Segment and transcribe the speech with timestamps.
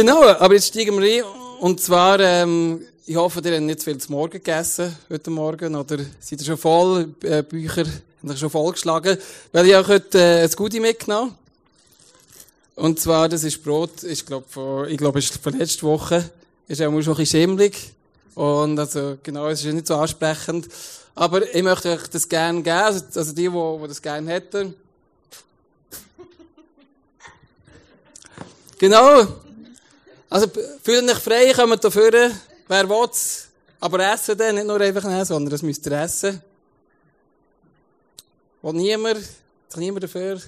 [0.00, 1.30] Genau, aber jetzt steigen wir ein.
[1.60, 5.76] Und zwar, ähm, ich hoffe, ihr habt nicht zu viel zu Morgen gegessen heute Morgen
[5.76, 9.18] oder seid ihr schon voll, äh, Bücher haben schon vollgeschlagen,
[9.52, 11.36] weil ich auch heute äh, ein Goodie mitgenommen
[12.76, 16.30] Und zwar, das ist Brot, ich glaube, ich glaube, ist von letzter Woche,
[16.66, 17.92] ist auch schon ein bisschen schimmelig.
[18.34, 20.66] Und also, genau, es ist nicht so ansprechend.
[21.14, 24.74] Aber ich möchte euch das gerne geben, also, also die, die, die das gerne hätten.
[28.78, 29.26] Genau.
[30.30, 30.46] Also,
[30.82, 32.30] fühlt euch frei, kommt dafür,
[32.68, 33.08] wer will
[33.80, 36.40] Aber essen dann, nicht nur einfach nehmen, sondern das müsst ihr essen.
[38.62, 40.40] Will niemand, hat niemand dafür?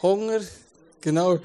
[0.00, 0.40] Hunger?
[1.02, 1.38] Genau.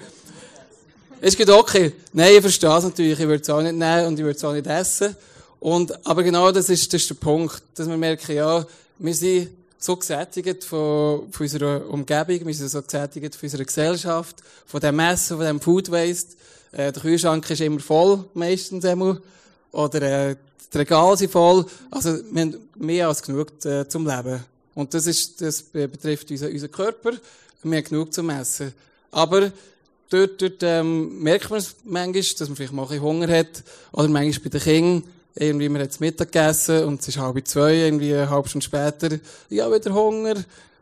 [1.20, 1.94] Ist gut okay.
[2.14, 3.20] Nein, ich verstehe es natürlich.
[3.20, 5.14] Ich würde es auch nicht nehmen und ich würde es auch nicht essen.
[5.60, 8.66] Und, aber genau das ist, das ist der Punkt, dass wir merken, ja,
[8.98, 9.50] wir sind
[9.84, 14.36] so gesättigt von, von unserer Umgebung, wir sind so gesättigt von unserer Gesellschaft,
[14.68, 16.36] von dem Essen, von dem Food Waste.
[16.72, 19.20] Äh, der Kühlschrank ist immer voll, meistens einmal.
[19.72, 20.36] Oder äh,
[20.72, 21.66] die Regale sind voll.
[21.90, 24.46] Also wir haben mehr als genug äh, zum Leben.
[24.76, 27.14] Und das, ist, das betrifft unseren, unseren Körper.
[27.64, 28.74] Wir haben genug zum Essen.
[29.10, 29.52] Aber
[30.10, 33.64] dort, dort ähm, merkt man es manchmal, dass man vielleicht mal ein bisschen Hunger hat.
[33.94, 35.04] Oder manchmal bei den Kindern,
[35.36, 39.18] irgendwie, man hat Mittag gegessen und es ist halb zwei, irgendwie eine halbe Stunde später,
[39.50, 40.36] ja, wieder Hunger.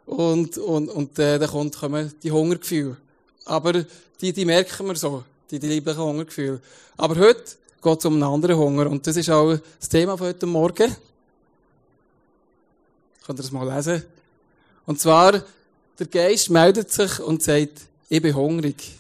[0.06, 2.98] Und, und, und äh, dann kommt, kommen die Hungergefühle.
[3.46, 3.86] Aber
[4.22, 6.60] die, die merken wir so, die, die lieblichen Hungergefühle.
[6.98, 7.44] Aber heute
[7.82, 8.90] geht es um einen anderen Hunger.
[8.90, 10.96] Und das ist auch das Thema von heute Morgen.
[13.26, 14.04] Könnt ihr das mal lesen?
[14.88, 15.44] Und zwar,
[16.00, 18.98] der Geist meldet sich und sagt, ich bin hungrig.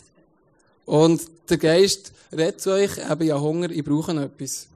[0.85, 4.67] Und der Geist redet zu euch, eben ja Hunger, ich brauche etwas.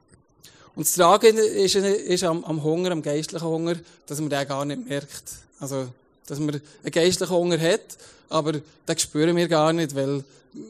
[0.76, 3.76] Und das Tragende ist, ist am, am, Hunger, am geistlichen Hunger,
[4.08, 5.24] dass man den gar nicht merkt.
[5.60, 5.88] Also,
[6.28, 7.98] dass man einen geistlichen Hunger hat,
[8.30, 10.24] aber den spüren wir gar nicht, weil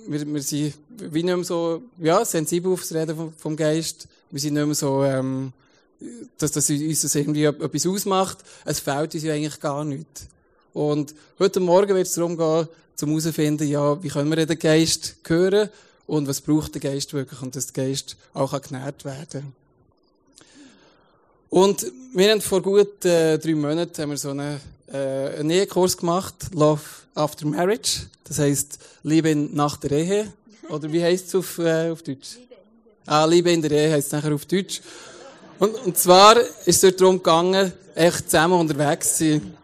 [0.08, 4.08] wir, wir sind wie nicht mehr so, ja, sensibel auf das Reden vom, vom Geist.
[4.32, 5.54] Wir sind nicht mehr so, ähm,
[6.38, 8.40] dass das uns das irgendwie etwas ausmacht.
[8.66, 10.08] Es fehlt uns ja eigentlich gar nicht.
[10.74, 15.16] Und heute Morgen wird es darum gehen, zum herauszufinden, ja, wie können wir den Geist
[15.26, 15.70] hören
[16.08, 19.63] und was braucht der Geist wirklich und dass der Geist auch genährt werden kann.
[21.54, 24.60] Und wir haben vor gut äh, drei Monaten haben wir so einen,
[24.92, 26.82] äh, einen Ehekurs gemacht, Love
[27.14, 28.08] After Marriage.
[28.24, 30.34] Das heisst, Liebe nach der Ehe.
[30.70, 32.38] Oder wie heisst es auf, äh, auf Deutsch?
[32.38, 32.56] Liebe
[33.06, 34.82] ah, Liebe in der Ehe heisst es nachher auf Deutsch.
[35.60, 39.58] Und, und zwar ist es darum gegangen, echt zusammen unterwegs zu sein.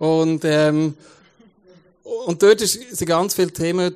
[0.00, 0.94] Und, ähm,
[2.26, 3.94] und dort sind ganz viele Themen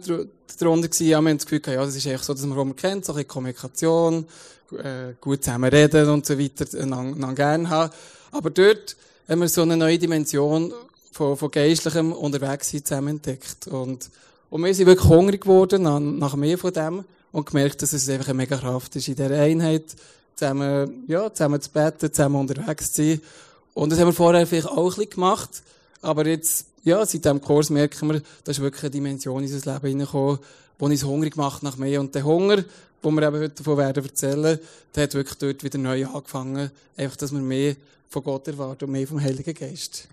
[0.58, 1.06] darunter gewesen.
[1.06, 3.12] Ja, wir haben das Gefühl, ja, das ist echt so, dass man, man kennt, so
[3.12, 4.26] ein bisschen Kommunikation,
[4.72, 7.92] äh, gut zusammen reden und so weiter, einander gerne haben.
[8.32, 8.96] Aber dort
[9.28, 10.72] haben wir so eine neue Dimension
[11.12, 13.68] von, von geistlichem Unterwegssein zusammen entdeckt.
[13.68, 14.10] Und,
[14.50, 18.08] und wir sind wirklich hungrig geworden nach, nach mehr von dem und gemerkt, dass es
[18.08, 19.84] einfach eine mega Kraft ist in dieser Einheit,
[20.34, 23.20] zusammen, ja, zusammen zu beten, zusammen unterwegs zu sein.
[23.74, 25.62] Und das haben wir vorher vielleicht auch ein bisschen gemacht.
[26.00, 29.72] Aber jetzt, ja, seit diesem Kurs merken wir, da ist wirklich eine Dimension in unser
[29.72, 30.38] Leben hineingekommen,
[30.78, 32.00] die uns hungrig macht nach mehr.
[32.00, 32.62] Und der Hunger,
[33.02, 34.58] wo wir eben heute davon werden erzählen,
[34.94, 36.70] der hat wirklich dort wieder neu angefangen.
[36.96, 37.76] Einfach, dass wir mehr
[38.08, 40.08] von Gott erwarten und mehr vom Heiligen Geist.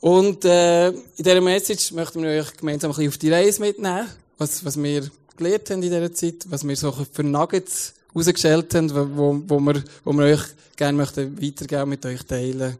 [0.00, 4.08] Und äh, in dieser Message möchten wir euch gemeinsam ein bisschen auf die Reise mitnehmen,
[4.38, 8.90] was, was wir gelernt haben in dieser Zeit, was wir so für Nuggets rausgestellt haben,
[8.94, 10.42] wo, wo, wir, wo wir euch
[10.76, 12.78] gerne möchten weitergeben, mit euch teilen.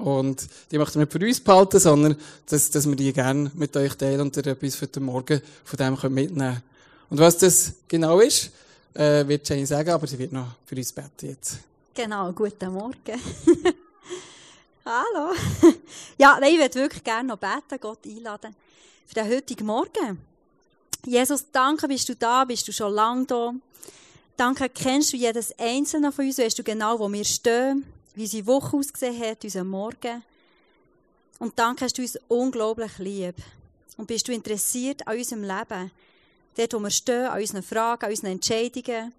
[0.00, 2.16] Und die möchten wir nicht für uns behalten, sondern
[2.46, 5.76] dass, dass wir die gerne mit euch teilen und ihr etwas für den Morgen von
[5.76, 6.62] dem mitnehmen
[7.10, 8.50] Und was das genau ist,
[8.94, 11.58] äh, wird Jane sagen, aber sie wird noch für uns beten jetzt.
[11.94, 12.96] Genau, guten Morgen.
[14.84, 15.34] Hallo.
[16.18, 18.54] ja, nein, ich würde wirklich gerne noch beten, Gott einladen
[19.06, 20.18] für den heutigen Morgen.
[21.04, 23.52] Jesus, danke, bist du da, bist du schon lange da.
[24.36, 27.84] Danke, kennst du jedes einzelne von uns, weißt du genau, wo wir stehen,
[28.14, 30.22] wie unsere Woche ausgesehen hat, unseren Morgen.
[31.38, 33.36] Und danke, hast du uns unglaublich lieb.
[33.96, 35.90] Und bist du interessiert an unserem Leben,
[36.56, 39.12] dort, wo wir stehen, an unseren Fragen, an unseren Entscheidungen,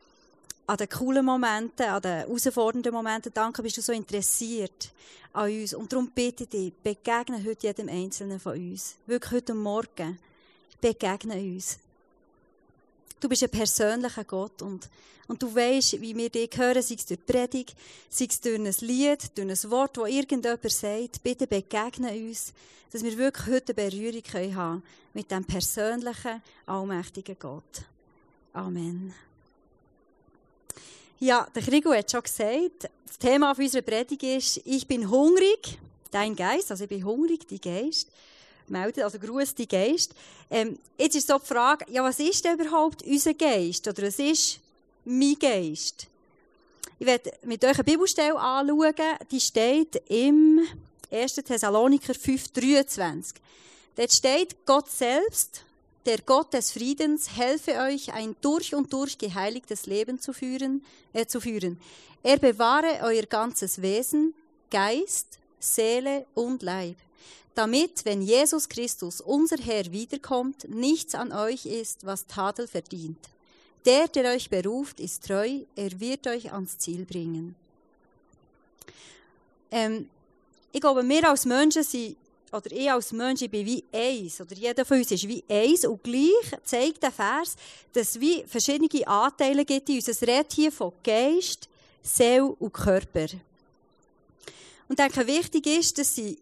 [0.67, 3.33] an den coolen Momenten, an den herausfordernden Momenten.
[3.33, 4.91] Danke, bist du so interessiert
[5.33, 5.73] an uns.
[5.73, 8.95] Und darum bitte ich dich, begegne heute jedem Einzelnen von uns.
[9.05, 10.19] Wirklich heute Morgen.
[10.79, 11.79] Begegne uns.
[13.21, 14.89] Du bist ein persönlicher Gott und,
[15.27, 17.75] und du weißt, wie wir dich hören, sei es durch die Predigt,
[18.09, 21.21] sei es durch ein Lied, durch ein Wort, das irgendjemand sagt.
[21.21, 22.51] Bitte begegne uns,
[22.91, 24.83] dass wir wirklich heute eine Berührung haben können
[25.13, 27.83] mit dem persönlichen, allmächtigen Gott.
[28.53, 29.13] Amen.
[31.19, 35.77] Ja, der Krigo hat schon gesagt, das Thema unserer Predigt ist, ich bin hungrig,
[36.09, 38.07] dein Geist, also ich bin hungrig, dein Geist
[38.71, 40.13] gemeldet, also Gruß die Geist.
[40.49, 43.87] Ähm, jetzt ist so die Frage, ja, was ist denn überhaupt unser Geist?
[43.87, 44.59] Oder was ist
[45.03, 46.07] mein Geist?
[46.97, 48.93] Ich werde mit euch eine Bibelstelle anschauen,
[49.29, 50.61] die steht im
[51.11, 51.35] 1.
[51.35, 53.35] Thessaloniker 5,23.
[53.95, 55.63] Dort steht, Gott selbst,
[56.05, 61.25] der Gott des Friedens, helfe euch, ein durch und durch geheiligtes Leben zu führen, äh,
[61.25, 61.79] zu führen.
[62.23, 64.33] Er bewahre euer ganzes Wesen,
[64.69, 66.95] Geist, Seele und Leib,
[67.55, 73.29] damit, wenn Jesus Christus, unser Herr, wiederkommt, nichts an euch ist, was Tadel verdient.
[73.85, 77.55] Der, der euch beruft, ist treu, er wird euch ans Ziel bringen.
[79.71, 80.09] Ähm,
[80.71, 82.15] ich glaube, wir als Menschen sind,
[82.51, 85.85] oder ich als Mensch, ich bin wie eins, oder jeder von uns ist wie eins,
[85.85, 87.55] und gleich zeigt der Vers,
[87.93, 90.07] dass es wie verschiedene Anteile gibt in uns.
[90.09, 91.69] Es redet hier von Geist,
[92.03, 93.27] Seele und Körper.
[94.87, 96.37] Und ich denke, wichtig ist, dass sie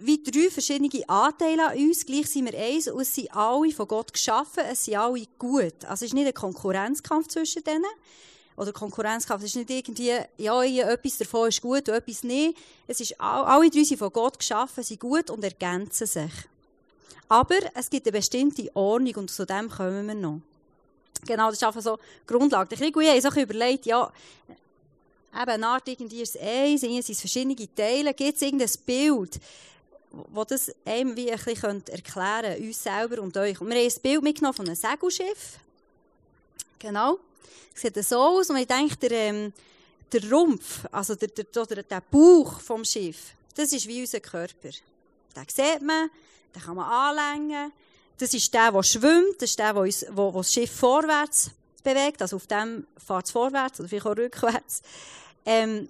[0.00, 3.88] wie drei verschiedene Anteile an uns, gleich sind wir eins, und es sind alle von
[3.88, 5.84] Gott geschaffen, es sind alle gut.
[5.84, 7.84] Also es ist nicht ein Konkurrenzkampf zwischen denen,
[8.56, 12.56] oder Konkurrenzkampf, es ist nicht irgendwie, ja, etwas davon ist gut und etwas nicht.
[12.86, 16.32] Es ist, alle drei sind von Gott geschaffen, sind gut und ergänzen sich.
[17.28, 20.40] Aber es gibt eine bestimmte Ordnung und zu dem kommen wir noch.
[21.26, 22.74] Genau, das ist einfach so Grundlage.
[22.74, 24.10] Ich habe so überlegt, ja,
[25.34, 29.40] eben eine Art irgendwie ist es eins, sind es verschiedene Teile, gibt es irgendein Bild,
[30.28, 33.60] wo das einem wie ein bisschen erklären könnte, uns selber und euch.
[33.60, 35.58] Und wir haben ein Bild mitgenommen von einem Segelschiff.
[36.78, 37.18] Genau.
[37.74, 39.52] Es sieht so aus und ich denke, der, ähm,
[40.12, 44.70] der Rumpf, also der, der, der, der Bauch vom Schiff, das ist wie unser Körper.
[44.70, 46.10] Den sieht man,
[46.54, 47.72] den kann man anlängen.
[48.18, 49.82] Das ist der, der schwimmt, das ist der, der,
[50.16, 51.50] wo, wo das Schiff vorwärts
[51.82, 54.82] bewegt, also auf dem fährt es vorwärts oder vielleicht auch rückwärts.
[55.44, 55.88] Ähm,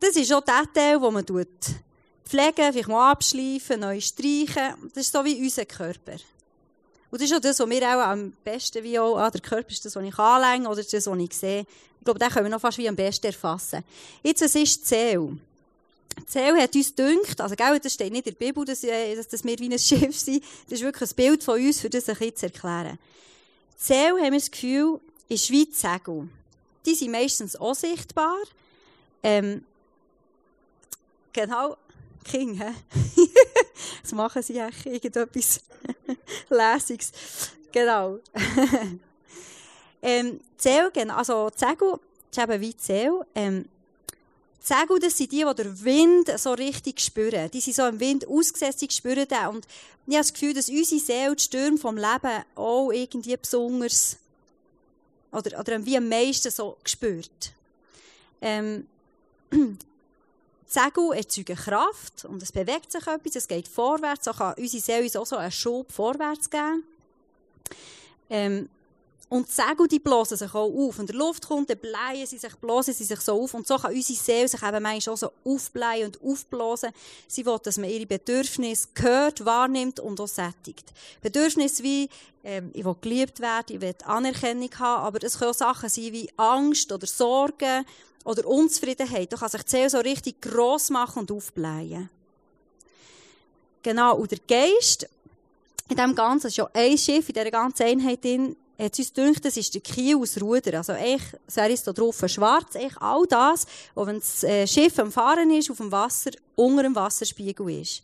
[0.00, 1.48] das ist auch der Teil, den man tut
[2.28, 4.90] pflegen, vielleicht mal abschleifen, neu streichen.
[4.94, 6.16] Das ist so wie unser Körper.
[7.10, 9.70] Und das ist auch das, was mir auch am besten, wie auch, ah, der Körper
[9.70, 11.60] ist das, was ich anlänge oder das, was ich sehe.
[11.98, 13.82] Ich glaube, den können wir noch fast wie am besten erfassen.
[14.22, 14.90] Jetzt, was ist?
[14.90, 15.38] Die
[16.26, 19.28] Seele hat uns gedünkt, also, gell, das steht nicht in der Bibel, dass, äh, dass,
[19.28, 20.42] dass wir wie ein Schiff sind.
[20.68, 22.98] Das ist wirklich ein Bild von uns, für das ein bisschen zu erklären.
[23.78, 26.28] Die Seele, haben wir das Gefühl, ist wie die Segel.
[26.84, 28.36] Die sind meistens auch sichtbar.
[29.22, 29.64] Ähm,
[31.32, 31.76] genau,
[32.24, 32.74] King, hä?
[34.02, 34.86] Was machen sie eigentlich?
[34.86, 35.60] Irgendetwas
[36.48, 37.12] Lässiges.
[37.72, 38.18] Genau.
[40.02, 41.98] ähm, Zell, also Zegel,
[42.30, 43.20] das ist eben wie Zell.
[43.34, 43.66] Ähm,
[44.60, 47.50] Segel, das sind die, die den Wind so richtig spüren.
[47.50, 49.46] Die sind so im Wind ausgesetzt, die spüren den.
[49.48, 49.66] Und
[50.06, 54.18] ich habe das Gefühl, dass unsere Seele die Stürme vom Leben auch irgendwie besonders
[55.32, 57.52] oder, oder wie am meisten so gespürt.
[58.40, 58.86] Ähm,
[60.68, 64.26] Segel erzeugen Kraft und es bewegt sich etwas, es geht vorwärts.
[64.26, 66.84] So kann unsere Seele uns auch so einen Schub vorwärts geben.
[68.28, 68.68] Ähm,
[69.30, 70.98] und die Segel, die blasen sich auch auf.
[70.98, 73.52] Und der Luft kommt, dann blähen sie sich, blasen sie sich so auf.
[73.52, 76.90] Und so kann unsere Seele sich eben manchmal auch so aufblähen und aufblasen.
[77.26, 80.92] Sie will, dass man ihre Bedürfnisse hört, wahrnimmt und auch sättigt.
[81.20, 82.08] Bedürfnisse wie,
[82.42, 86.12] ähm, ich will geliebt werden, ich will Anerkennung haben, aber es können auch Sachen sein
[86.12, 87.84] wie Angst oder Sorgen
[88.24, 89.32] oder Unzufriedenheit.
[89.32, 92.10] Da kann sich die Seele so richtig gross machen und aufblähen.
[93.82, 95.08] Genau, und der Geist,
[95.88, 99.44] in dem Ganzen, ist ja ein Schiff, in dieser ganzen Einheit drin, hat uns gedacht,
[99.44, 100.78] das ist der Kiel aus Ruder.
[100.78, 104.98] Also, ich, es ist da drauf schwarz, ich, all das, wo wenn das äh, Schiff
[104.98, 108.02] am Fahren ist, auf dem Wasser, unter dem Wasserspiegel ist.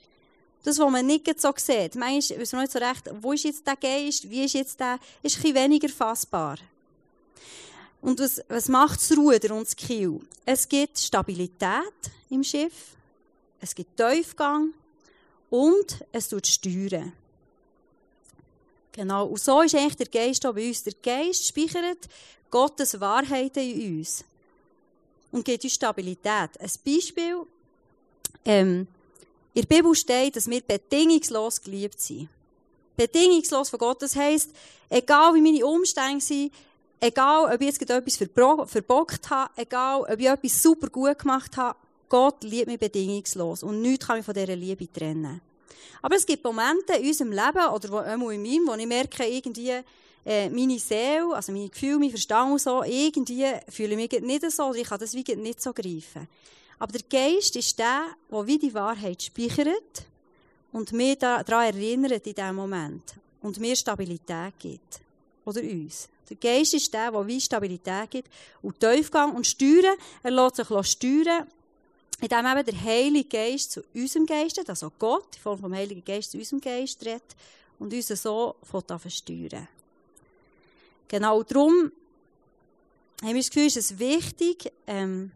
[0.64, 1.94] Das, was man nicht so sieht.
[1.94, 4.98] Manchmal wissen wir nicht so recht, wo ist jetzt der Geist, wie ist jetzt der,
[5.22, 6.56] ist ein bisschen weniger fassbar.
[8.04, 10.20] Und was, was macht das Ruder und das Kiel?
[10.44, 12.94] Es gibt Stabilität im Schiff,
[13.62, 14.74] es gibt Tiefgang
[15.48, 17.14] und es tut steuern.
[18.92, 19.28] Genau.
[19.28, 20.82] Und so ist eigentlich der Geist auch bei uns.
[20.82, 22.06] Der Geist speichert
[22.50, 24.22] Gottes Wahrheiten in uns.
[25.32, 26.60] Und gibt uns Stabilität.
[26.60, 27.46] Ein Beispiel,
[28.44, 28.86] ähm,
[29.54, 32.28] in der Bibel steht, dass wir bedingungslos geliebt sind.
[32.98, 34.02] Bedingungslos von Gott.
[34.02, 34.50] Das heisst,
[34.90, 36.52] egal wie meine Umstände sind,
[37.00, 41.76] egal ob ich jetzt etwas verbockt habe, egal ob ich etwas super gut gemacht habe,
[42.08, 43.62] Gott liebt mich bedingungslos.
[43.62, 45.40] Und nichts kann mich von dieser Liebe trennen.
[46.02, 49.80] Aber es gibt Momente in unserem Leben, oder auch in meinem, wo ich merke, irgendwie,
[50.24, 54.50] äh, meine Seele, also meine Gefühle, mein Verstand und so, irgendwie fühle ich mich nicht
[54.50, 56.28] so, oder ich kann das wie nicht so greifen.
[56.78, 60.04] Aber der Geist ist der, der wie die Wahrheit speichert
[60.72, 65.00] und mich daran erinnert in diesem Moment und mir Stabilität gibt.
[65.44, 66.08] Oder uns.
[66.28, 68.30] Der Geist ist der, der wie Stabilität gibt
[68.62, 69.96] und Tiefgang und Steuern.
[70.22, 71.46] Er lässt sich steuern
[72.20, 76.30] indem eben der Heilige Geist zu unserem Geist, also Gott, in Form vom Heiligen Geist
[76.30, 77.22] zu unserem Geist redet
[77.78, 79.68] und uns so versteuern
[81.08, 81.92] Genau darum
[83.22, 85.32] haben wir das Gefühl, ist es wichtig, ähm,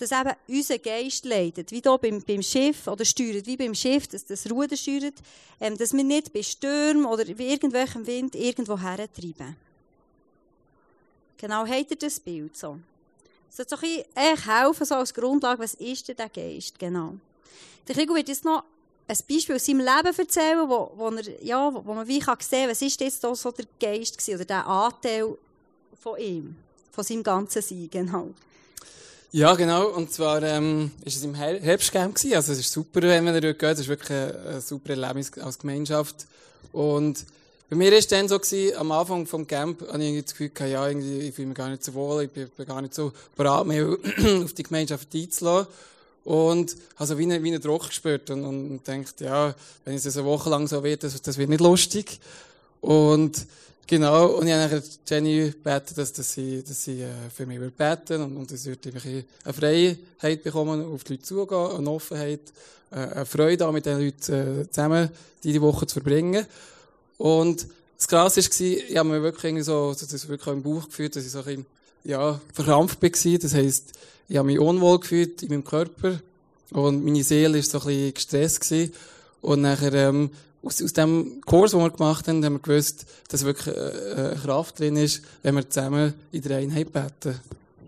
[0.00, 4.08] dass eben unser Geist leidet, wie hier beim, beim Schiff, oder steuert, wie beim Schiff,
[4.08, 5.14] dass das Ruder steuert,
[5.60, 9.56] ähm, dass wir nicht bei Stürmen oder bei irgendwelchem Wind irgendwo hertreiben.
[11.36, 12.78] Genau, habt ihr das Bild so?
[13.50, 17.14] Sollte so ein bisschen helfen, so als Grundlage, was ist denn der Geist, genau.
[17.86, 18.64] Der Krieg wird jetzt noch
[19.06, 22.60] ein Beispiel aus seinem Leben erzählen, wo, wo, er, ja, wo man wie kann sehen
[22.62, 25.36] kann, was ist jetzt so der Geist gewesen, oder der Anteil
[26.00, 26.56] von ihm,
[26.90, 28.30] von seinem ganzen Sein, genau.
[29.32, 29.86] Ja, genau.
[29.86, 32.34] Und zwar ähm, ist es im Herbstcamp gewesen.
[32.34, 33.62] Also es ist super, wenn man da geht.
[33.62, 36.26] Es ist wirklich ein, super Erlebnis als Gemeinschaft.
[36.72, 37.24] Und
[37.68, 40.50] bei mir war es dann so, gewesen, am Anfang vom Camp hatte ich das Gefühl,
[40.68, 43.66] ja, irgendwie, ich fühle mich gar nicht so wohl, ich bin, gar nicht so bereit,
[43.66, 43.80] mich
[44.44, 45.72] auf die Gemeinschaft einzulassen.
[46.24, 50.16] Und habe so wie einen, wie einen Druck gespürt und, und denkt, ja, wenn es
[50.16, 52.18] eine Woche lang so wird, das, das wird nicht lustig.
[52.80, 53.46] Und
[53.90, 58.22] Genau, und ich habe Jenny gebeten, dass, dass sie, dass sie äh, für mich beten
[58.22, 62.52] und, und dass ich eine Freiheit bekommen, auf die Leute zugehen, eine Offenheit,
[62.92, 65.08] äh, eine Freude auch mit den Leuten äh, zusammen
[65.42, 66.46] diese Woche zu verbringen.
[67.18, 67.66] Und
[67.96, 71.16] das Krasse war, ich habe mir wirklich irgendwie so, das wirklich auch im Bauch gefühlt,
[71.16, 71.66] dass ich so ein
[72.04, 73.38] ja, verkrampft war.
[73.40, 73.90] Das heisst,
[74.28, 76.20] ich habe mich unwohl gefühlt in meinem Körper
[76.70, 78.92] und meine Seele war so ein bisschen gestresst gewesen.
[79.40, 80.30] Und nachher, ähm,
[80.62, 84.36] aus, aus dem Kurs, den wir gemacht haben, haben wir gewusst, dass wirklich äh, eine
[84.36, 87.40] Kraft drin ist, wenn wir zusammen in der Einheit beten.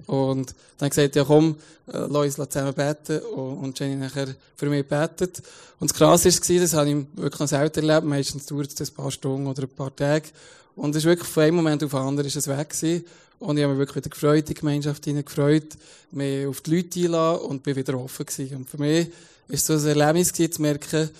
[0.06, 3.20] Und dann gesagt, ja komm, äh, lass uns zusammen beten.
[3.20, 5.42] Und Jenny nachher für mich betet.
[5.78, 8.06] Und das Krasse war, das habe ich wirklich noch selten erlebt.
[8.06, 10.28] Meistens dauert es ein paar Stunden oder ein paar Tage.
[10.74, 13.04] Und es ist wirklich von einem Moment auf den anderen ist es weg gewesen.
[13.38, 15.76] Und ich habe mich wirklich wieder gefreut, die Gemeinschaft hinein gefreut,
[16.12, 18.56] mich auf die Leute einlassen und bin wieder offen gewesen.
[18.56, 19.14] Und für mich war
[19.48, 21.10] es so ein Erlebnis gewesen, zu merken,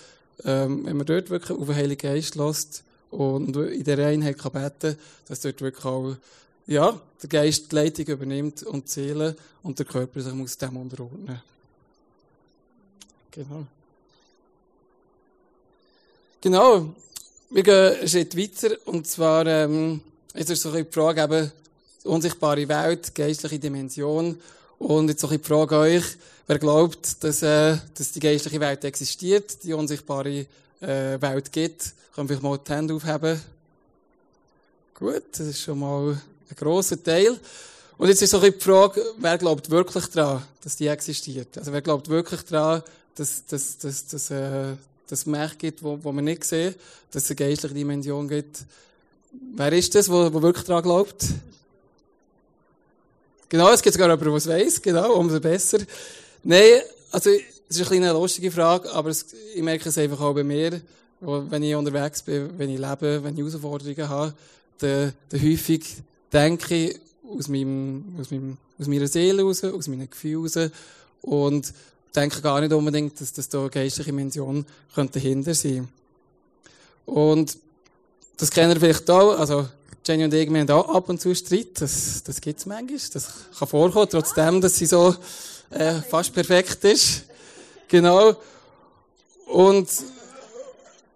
[0.44, 4.52] ähm, wenn man dort wirklich auf den Heiligen Geist lässt und in der Einheit kann
[4.52, 4.96] beten,
[5.28, 6.16] dass dort wirklich auch,
[6.66, 10.76] ja, der Geist die Leitung übernimmt und die Seele und der Körper sich muss dem
[10.76, 11.42] unterordnen.
[13.30, 13.66] Genau.
[16.40, 16.94] Genau.
[17.50, 20.00] Wir gehen einen Schritt weiter, und zwar, ähm,
[20.34, 21.52] jetzt ist so die Frage eben,
[22.04, 24.40] unsichtbare Welt, geistliche Dimension,
[24.82, 26.04] und jetzt so die Frage an euch,
[26.52, 30.46] Wer glaubt, dass, äh, dass die geistliche Welt existiert, die unsichtbare
[30.80, 33.40] äh, Welt gibt, kann vielleicht mal die Hände aufheben.
[34.94, 37.38] Gut, das ist schon mal ein grosser Teil.
[37.96, 41.56] Und jetzt ist so die Frage, wer glaubt wirklich daran, dass die existiert?
[41.56, 42.82] Also wer glaubt wirklich daran,
[43.14, 44.74] dass, dass, dass, dass, äh,
[45.06, 46.74] dass Mächte gibt, wo, wo wir nicht sehen,
[47.12, 48.64] dass es eine geistliche Dimension gibt?
[49.54, 51.24] Wer ist das, wo, wo wirklich daran glaubt?
[53.52, 55.80] Genau, es gibt sogar jemanden, der es weiss, genau, umso besser.
[56.42, 56.80] Nein,
[57.10, 57.28] also,
[57.68, 60.80] es ist eine lustige Frage, aber ich merke es einfach auch bei mir,
[61.20, 64.32] wenn ich unterwegs bin, wenn ich lebe, wenn ich Herausforderungen habe,
[64.78, 65.84] dann, dann häufig
[66.32, 70.70] denke ich aus, meinem, aus, meinem, aus meiner Seele raus, aus meinen Gefühlen raus
[71.20, 71.74] und
[72.16, 75.88] denke gar nicht unbedingt, dass das da eine geistliche Dimension könnte dahinter sein.
[77.04, 77.58] Und
[78.38, 79.68] das kennen wir vielleicht auch, also
[80.04, 83.28] Jenny und ich, haben auch ab und zu Streit, das, das gibt es manchmal, das
[83.56, 85.14] kann vorkommen, trotzdem, dass sie so
[85.70, 87.24] äh, fast perfekt ist.
[87.86, 88.34] Genau.
[89.46, 89.88] Und,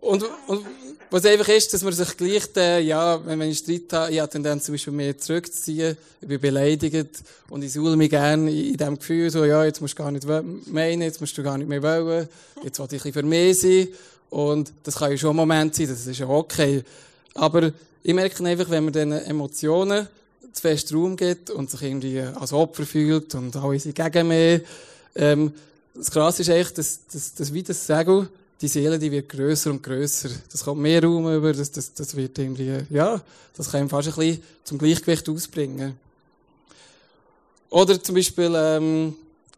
[0.00, 0.66] und, und
[1.10, 4.30] was einfach ist, dass man sich gleich, äh, ja, wenn ich Streit habe, ich habe
[4.30, 8.76] Tendenz zum Beispiel mehr zurückzuziehen, ich bin beleidigt und ich suhle mich gerne in, in
[8.76, 10.26] dem Gefühl, so, ja, jetzt musst du gar nicht
[10.66, 12.28] meinen, jetzt musst du gar nicht mehr wollen,
[12.62, 13.88] jetzt will ich ein bisschen für mich sein
[14.30, 16.84] und das kann ja schon ein Moment sein, das ist ja okay.
[17.36, 20.08] Aber ich merke einfach, wenn man diesen Emotionen
[20.52, 24.62] zu fest Raum gibt und sich irgendwie als Opfer fühlt und alle sind gegen mich.
[25.14, 25.52] Ähm,
[25.94, 28.28] das Krasse ist echt, dass, dass, dass wie das Segel,
[28.60, 30.30] die Seele, die wird grösser und grösser.
[30.50, 33.20] Das kommt mehr Raum über, das, das, das wird irgendwie, ja,
[33.54, 35.98] das kann fast ein bisschen zum Gleichgewicht ausbringen.
[37.68, 39.14] Oder zum Beispiel, ähm,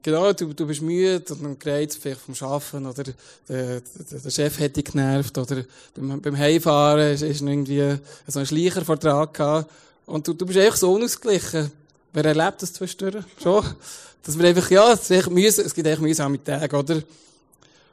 [0.08, 3.04] genau, du, du bist müde und gereizt vielleicht vom Arbeiten oder
[3.48, 8.38] der, der, der Chef hat dich genervt oder beim, beim Heimfahren ist, ist irgendwie so
[8.40, 9.70] ein Schleichervertrag gehabt
[10.06, 11.70] und du, du bist einfach so unausgeglichen.
[12.12, 13.24] Wer erlebt das zwischendurch?
[13.42, 13.64] Schon?
[14.22, 17.02] Dass wir einfach, ja, es, mühsam, es gibt echt mühsame Tage, oder?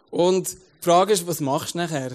[0.09, 2.11] Und die Frage ist, was machst du nachher?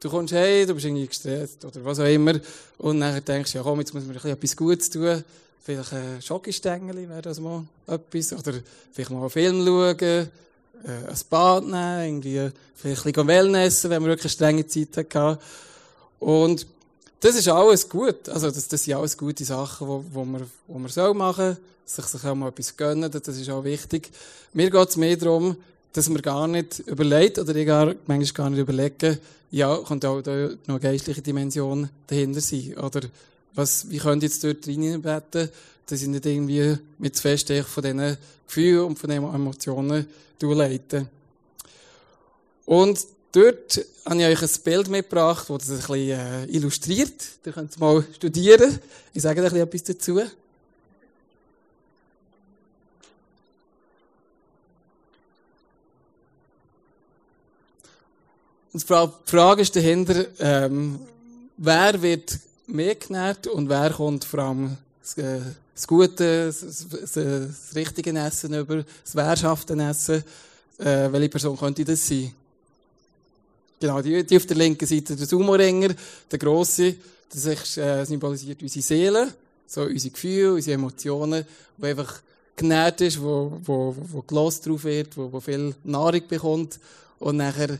[0.00, 2.34] Du kommst hey, du bist irgendwie gestresst oder was auch immer.
[2.78, 5.24] Und dann denkst du, ja komm, jetzt muss man etwas Gutes tun.
[5.64, 8.34] Vielleicht ein Schokostängel wäre das mal etwas.
[8.34, 8.52] Oder
[8.92, 10.28] vielleicht mal einen Film schauen, äh,
[10.84, 15.38] ein Bad nehmen, irgendwie, vielleicht ein bisschen Wellnessen, wenn man wirklich eine strenge Zeit hatte.
[16.20, 16.66] Und
[17.18, 18.28] das ist alles gut.
[18.28, 21.56] Also, das, das sind alles gute Sachen, wo, wo man, wo man soll machen
[21.86, 22.04] soll.
[22.04, 24.10] Sich, sich auch mal etwas gönnen, das ist auch wichtig.
[24.52, 25.56] Mir geht es mehr darum,
[25.94, 29.18] dass man gar nicht überlegt, oder ich gar, manchmal gar nicht überlegen,
[29.50, 32.76] ja, könnte auch da noch eine geistliche Dimension dahinter sein.
[32.76, 33.02] Oder
[33.54, 35.48] was, wie könnte ich jetzt dort reinbeten,
[35.86, 40.06] dass ich nicht irgendwie mit zu fest von diesen Gefühlen und von diesen Emotionen
[40.40, 41.06] leite.
[42.66, 47.24] Und dort habe ich euch ein Bild mitgebracht, das das ein bisschen äh, illustriert.
[47.44, 48.78] Ihr könnt es mal studieren.
[49.12, 50.20] Ich sage bisschen etwas dazu.
[58.72, 60.98] Und die Frage ist dahinter, ähm,
[61.56, 65.40] wer wird mehr genährt und wer kommt vor allem das, äh,
[65.74, 70.24] das Gute, das, das, richtige Essen über, das Wehrschaften Essen.
[70.78, 72.32] Äh, welche Person könnte das sein?
[73.80, 75.94] Genau, die, die auf der linken Seite, der Sumo-Ringer,
[76.30, 76.96] der Grosse,
[77.30, 79.34] das äh, symbolisiert unsere Seele,
[79.66, 81.44] so unsere Gefühle, unsere Emotionen,
[81.76, 82.20] wo einfach
[82.56, 86.78] genährt ist, wo, wo, wo gelost drauf wird, wo, wo viel Nahrung bekommt
[87.18, 87.78] und nachher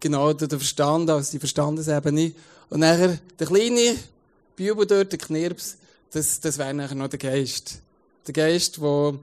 [0.00, 2.32] genau der Verstand, also die Verstandesebene.
[2.70, 3.96] Und nachher der kleine
[4.56, 5.76] Bibel dort, der Knirps,
[6.10, 7.80] das, das wäre nachher noch der Geist.
[8.26, 9.18] Der Geist, der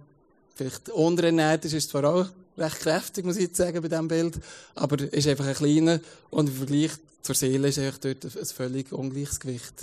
[0.55, 2.25] vielleicht unterernährt ist, ist zwar auch
[2.57, 4.39] recht kräftig, muss ich jetzt sagen, bei diesem Bild,
[4.75, 8.91] aber ist einfach ein kleiner und im Vergleich zur Seele ist einfach dort ein völlig
[8.91, 9.74] ungleiches Gewicht.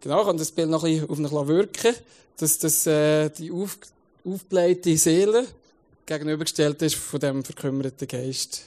[0.00, 1.94] Genau, kann das Bild noch ein bisschen auf mich wirken,
[2.38, 3.78] dass das, äh, die auf,
[4.24, 5.46] aufgeblähte Seele
[6.06, 8.62] gegenübergestellt ist von dem verkümmerten Geist.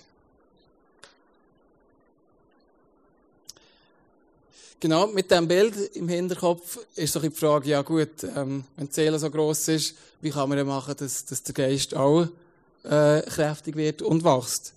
[4.84, 8.94] Genau, mit dem Bild im Hinterkopf ist doch die Frage, ja gut, ähm, wenn die
[8.94, 12.28] Seele so groß ist, wie kann man denn machen, dass, dass der Geist auch
[12.84, 14.74] äh, kräftig wird und wächst?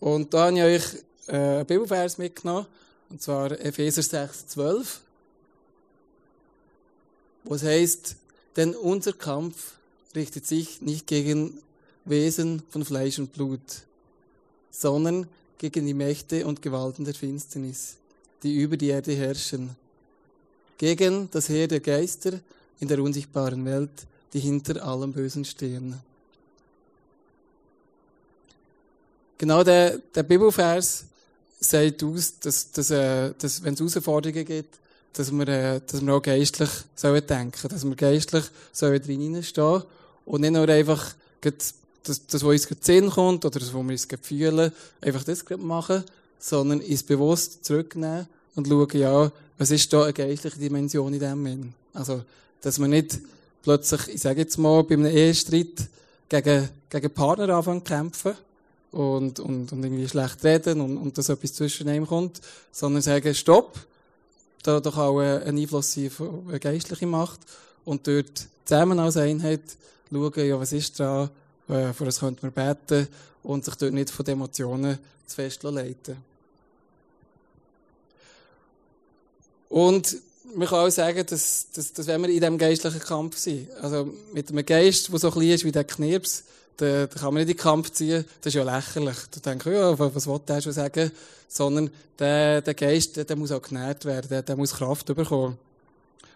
[0.00, 2.64] Und da habe ich euch äh, einen Bibelvers mitgenommen,
[3.10, 5.00] und zwar Epheser 6, 12,
[7.44, 8.16] wo es heißt,
[8.56, 9.74] denn unser Kampf
[10.16, 11.58] richtet sich nicht gegen
[12.06, 13.82] Wesen von Fleisch und Blut,
[14.70, 15.28] sondern
[15.58, 17.98] gegen die Mächte und Gewalten der Finsternis,
[18.42, 19.76] die über die Erde herrschen,
[20.78, 22.40] gegen das Heer der Geister
[22.80, 23.90] in der unsichtbaren Welt,
[24.32, 26.00] die hinter allem Bösen stehen.
[29.38, 31.04] Genau der, der Bibelvers
[31.60, 34.78] sagt aus, dass, dass, äh, dass wenn es Herausforderungen gibt,
[35.12, 39.82] dass wir, äh, dass wir auch geistlich sollen denken, dass wir geistlich sollen drin stehen
[40.24, 41.74] und nicht nur einfach das,
[42.04, 46.04] das, was uns den Sinn kommt oder das, was wir uns fühlen, einfach das machen,
[46.42, 48.26] sondern uns bewusst zurücknehmen
[48.56, 51.74] und schauen, ja, was ist da eine geistliche Dimension in dem Sinn.
[51.94, 52.22] Also,
[52.60, 53.20] dass man nicht
[53.62, 55.88] plötzlich, ich sage jetzt mal, bei einem Ehestreit
[56.28, 58.32] gegen, gegen Partner anfangen zu kämpfen
[58.90, 62.40] und, und, und irgendwie schlecht reden und, und dass etwas zwischen einem kommt,
[62.72, 63.78] sondern sagen, stopp,
[64.64, 67.40] da doch auch ein Einfluss sein von eine geistliche Macht
[67.84, 69.62] und dort zusammen als Einheit
[70.10, 71.30] schauen, ja, was ist da
[71.68, 73.06] äh, für das könnte man beten
[73.44, 76.31] und sich dort nicht von den Emotionen zu fest leiten.
[79.72, 80.18] Und
[80.54, 84.12] man kann auch sagen, dass, dass, dass wenn wir in diesem geistlichen Kampf sind, also
[84.34, 86.44] mit einem Geist, der so klein ist wie der Knirps,
[86.76, 89.16] da, da kann man nicht in den Kampf ziehen, das ist ja lächerlich.
[89.30, 91.10] Da denke ich, ja, was will der schon sagen?
[91.48, 95.56] Sondern der, der Geist, der, der muss auch genährt werden, der, der muss Kraft bekommen.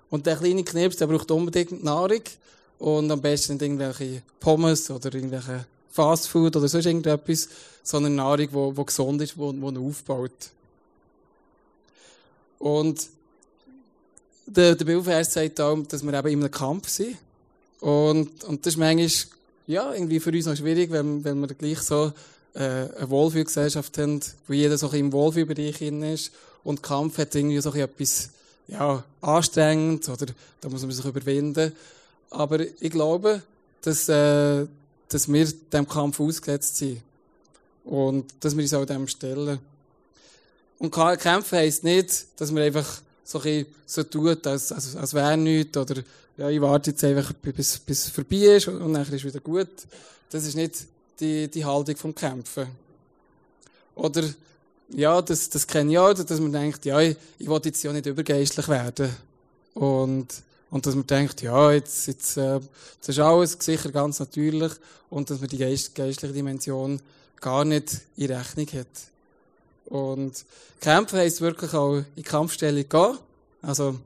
[0.09, 2.23] Und der kleine Knirps, der braucht unbedingt Nahrung
[2.79, 7.51] und am besten nicht irgendwelche Pommes oder irgendwelche Fastfood oder sonst irgendetwas,
[7.83, 10.31] sondern Nahrung, die, die gesund ist, die, die aufbaut.
[12.59, 13.11] Und
[14.47, 17.17] der, der Bibelvers sagt auch, dass wir eben in einem Kampf sind.
[17.81, 19.11] Und, und das ist manchmal,
[19.67, 22.13] ja, irgendwie für uns noch schwierig, wenn, wenn wir gleich so
[22.55, 26.31] äh, eine Wohlfühlgesellschaft haben, wo jeder so im Wohlfühlbereich ist.
[26.65, 28.31] Und Kampf hat irgendwie so etwas,
[28.69, 30.27] ja, anstrengend oder
[30.61, 31.73] da muss man sich überwinden.
[32.31, 33.43] Aber ich glaube,
[33.83, 34.67] dass, äh,
[35.09, 37.03] dass wir dem Kampf ausgesetzt sind.
[37.85, 39.61] Und dass wir uns auch dem stellen.
[40.79, 45.37] Und kämpfen heisst nicht, dass man einfach so, ein so tut, als, als, als wäre
[45.37, 45.97] nichts, oder,
[46.37, 49.41] ja, ich warte jetzt einfach, bis, bis es vorbei ist und, dann ist es wieder
[49.41, 49.69] gut.
[50.31, 50.87] Das ist nicht
[51.19, 52.69] die, die Haltung vom Kämpfen.
[53.97, 54.23] Oder,
[54.91, 57.93] ja, das, das kenne ich auch, dass man denkt, ja, ich, ich will jetzt ja
[57.93, 59.11] nicht übergeistlich werden.
[59.75, 60.29] Und,
[60.71, 62.61] und dass man denkt, ja, jetzt, jetzt, äh,
[63.01, 64.73] das ist alles sicher ganz natürlich
[65.11, 67.01] und dass man die geist, geistliche Dimension
[67.41, 68.87] gar nicht in Rechnung hat.
[69.87, 70.45] Und
[70.81, 73.19] kämpfen heisst wirklich auch in Kampfstellung gehen.
[73.63, 73.99] Also,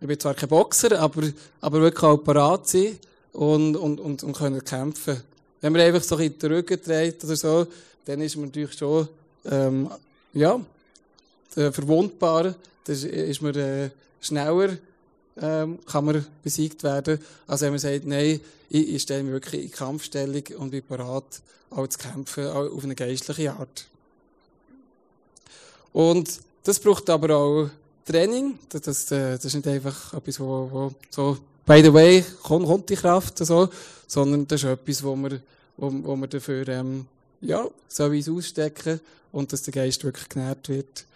[0.00, 1.22] ich bin zwar kein Boxer, aber,
[1.60, 2.98] aber wirklich auch parat sein
[3.32, 5.22] und, und, und, und können kämpfen.
[5.60, 7.66] Wenn man einfach so in den Rücken dreht oder so,
[8.04, 9.08] dann ist man natürlich schon,
[9.46, 9.90] ähm,
[10.32, 10.60] ja,
[11.56, 14.76] äh, verwundbar, dann ist man äh, schneller,
[15.40, 19.64] ähm, kann man besiegt werden, als wenn man sagt, nein, ich, ich stelle mich wirklich
[19.64, 23.86] in Kampfstellung und bin bereit, auch zu kämpfen, auch auf eine geistliche Art.
[25.96, 27.70] Und das braucht aber auch
[28.04, 28.58] Training.
[28.68, 32.66] Das, das, äh, das ist nicht einfach etwas, wo, wo so, by the way, kommt,
[32.66, 33.70] kommt die Kraft, so,
[34.06, 35.40] sondern das ist etwas, wo man,
[35.78, 37.06] wo, wo man dafür, ähm,
[37.40, 39.00] ja, so wie es ausstecken
[39.32, 41.06] und dass der Geist wirklich genährt wird.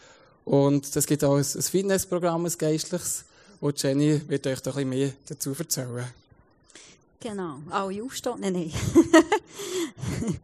[0.47, 3.25] Und das gibt auch ein, ein Fitnessprogramm, ein geistliches,
[3.61, 6.07] wo Jenny wird euch da ein bisschen mehr dazu erzählen.
[7.21, 7.59] Genau.
[7.69, 8.37] Alle aufstehen?
[8.38, 8.73] Nein, nein.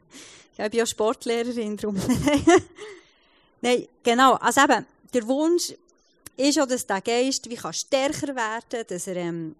[0.58, 1.96] ich bin ja Sportlehrerin, darum.
[3.60, 4.34] Nein, genau.
[4.34, 5.74] Also eben, der Wunsch
[6.36, 9.56] ist ja, dass der Geist wie kann stärker werden kann, dass er ähm,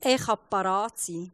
[0.00, 1.32] echt parat sein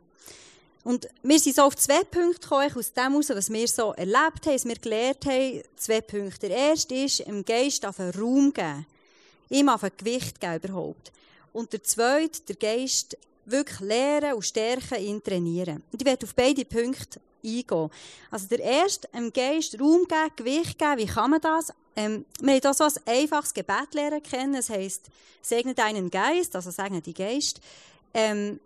[0.85, 4.47] Und wir sind so auf zwei Punkte gekommen, aus dem heraus, was wir so erlebt
[4.47, 5.63] haben, was wir gelernt haben.
[5.77, 6.49] Zwei Punkte.
[6.49, 8.87] Der erste ist, im Geist auf einen Raum geben.
[9.49, 11.13] Ihm auf ein Gewicht geben überhaupt.
[11.53, 13.17] Und der zweite, der Geist
[13.47, 15.83] wirklich lehren und stärken, ihn trainieren.
[15.93, 17.91] Und ich werde auf beide Punkte eingehen.
[18.31, 21.73] Also der erste, im Geist Raum geben, Gewicht geben, wie kann man das?
[21.95, 24.55] Ähm, wir haben so ein einfaches Gebet lernen kennen.
[24.55, 25.07] Es heisst,
[25.41, 27.61] segne deinen Geist, also segne die Geist.
[28.13, 28.61] Ähm,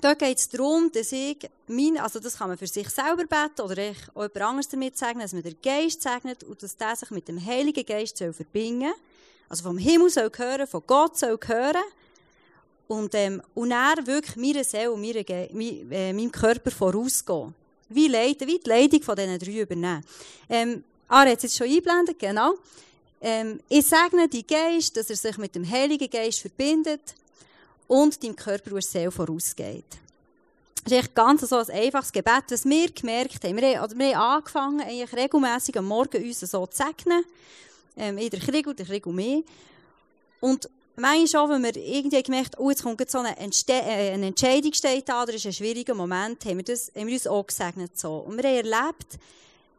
[0.00, 3.62] da geht es darum, dass ich, mein, also das kann man für sich selber beten
[3.62, 6.96] oder ich auch jemand anderes damit segnen, dass man den Geist segnet und dass der
[6.96, 8.92] sich mit dem Heiligen Geist soll verbinden
[9.48, 11.82] Also vom Himmel soll hören, von Gott soll hören.
[12.86, 17.54] Und, ähm, und er wirklich meiner Seele und meiner, äh, meinem Körper vorausgehen.
[17.94, 20.04] Wie leiten, wie die Leitung von diesen drei übernehmen.
[20.48, 22.54] Ähm, er hat es jetzt schon eingeblendet, genau.
[23.20, 27.14] Ähm, ich segne die Geist, dass er sich mit dem Heiligen Geist verbindet
[27.88, 29.84] und deinem Körper und Seele vorausgeht.
[30.84, 33.56] Das ist echt ganz so ein einfaches Gebet, das wir gemerkt haben.
[33.56, 37.24] Wir haben, wir haben angefangen, eigentlich regelmässig am Morgen uns so zu segnen.
[37.96, 39.42] Ähm, jeder Krieg und der Krieg und mehr.
[40.40, 44.26] Und manchmal schon, wenn wir irgendwie gemerkt oh, jetzt kommt so eine, Entste äh, eine
[44.26, 47.46] Entscheidung steht da, oder ist ein schwieriger Moment, haben wir, das, haben wir uns auch
[47.46, 48.16] gesegnet so.
[48.18, 49.18] Und wir haben erlebt,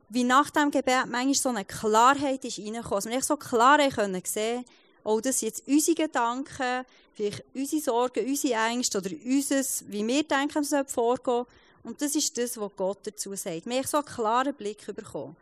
[0.10, 2.94] wie nach dem Gebet manchmal so eine Klarheit ist reingekommen.
[2.94, 3.80] Also wir so klar
[4.24, 4.66] sehen,
[5.04, 10.24] oh, das sind jetzt unsere Gedanken, vielleicht unsere Sorgen, unsere Ängste oder unser, wie wir
[10.24, 11.46] denken, es vorgehen.
[11.84, 13.66] Und das ist das, was Gott dazu sagt.
[13.66, 15.36] Wir haben so einen klaren Blick bekommen.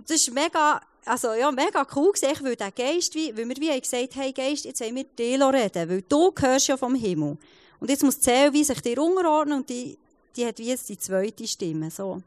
[0.00, 3.56] Und das ist mega, also ja, mega cool gesehen, weil der Geist, wie, weil wir
[3.56, 7.36] wie gesagt, hey Geist, jetzt wollen wir dir reden, weil du gehörst ja vom Himmel.
[7.78, 9.98] Und jetzt muss die Seele sich dir unterordnen und die,
[10.34, 12.22] die hat wie jetzt die zweite Stimme, so.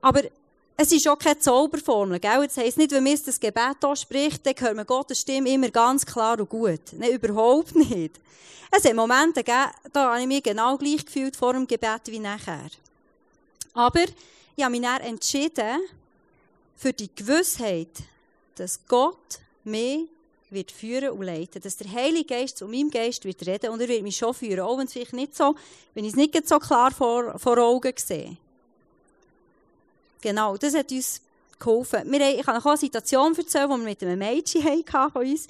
[0.00, 0.22] Aber
[0.76, 2.46] es ist auch keine Zauberformel, gell?
[2.46, 6.06] Das heisst nicht, wenn man das Gebet spricht, dann hört man Gottes Stimme immer ganz
[6.06, 6.92] klar und gut.
[6.92, 8.12] Nein, überhaupt nicht.
[8.70, 12.20] Es hat Momente gegeben, da habe ich mich genau gleich gefühlt vor dem Gebet wie
[12.20, 12.70] nachher.
[13.74, 14.04] Aber
[14.54, 15.80] ich habe mich dann entschieden,
[16.78, 17.90] für die Gewissheit,
[18.54, 20.08] dass Gott mich
[20.50, 23.88] wird führen und leiten, dass der Heilige Geist zu meinem Geist wird reden und er
[23.88, 25.54] wird mich schon führen, auch wenn es vielleicht nicht so,
[25.92, 28.36] wenn ich es nicht so klar vor, vor Augen sehe.
[30.22, 31.20] Genau, das hat uns
[31.58, 32.10] geholfen.
[32.10, 35.26] Wir haben, ich kann euch eine Situation erzählen, die wir mit einem Mädchen hatten von
[35.26, 35.48] uns.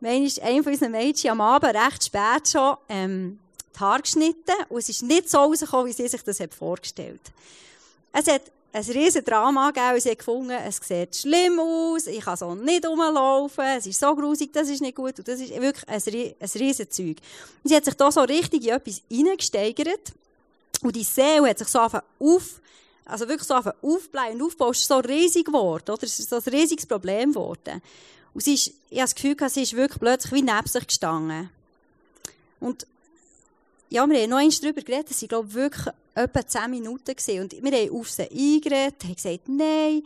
[0.00, 3.38] Einmal ist ein von unseren Mädchen am Abend recht spät schon ähm,
[3.74, 7.20] die Haare geschnitten und es ist nicht so rausgekommen, wie sie sich das vorgestellt
[8.12, 8.24] hat.
[8.24, 12.54] Es hat ein riesen Drama gegeben sie gefunden, es sieht schlimm aus, ich kann so
[12.54, 16.34] nicht rumlaufen, es ist so grusig, das ist nicht gut und das ist wirklich ein,
[16.40, 17.16] ein riesen Zeug.
[17.62, 20.12] Und sie hat sich da so richtig in etwas hineingesteigert
[20.82, 22.60] und die Seele hat sich so auf
[23.10, 26.04] also wirklich so aufbleiben und aufbauen, ist so riesig geworden, oder?
[26.04, 27.82] Es ist so ein riesiges Problem geworden.
[28.32, 31.50] Und sie ist, ich habe das Gefühl, sie ist wirklich plötzlich wie neben sich gestanden.
[32.60, 32.86] Und,
[33.88, 37.14] ja, wir haben noch eins darüber geredet, es waren, glaube ich, wirklich etwa zehn Minuten
[37.16, 37.40] gewesen.
[37.40, 40.02] Und wir haben auf sie eingeredet, haben gesagt, nein,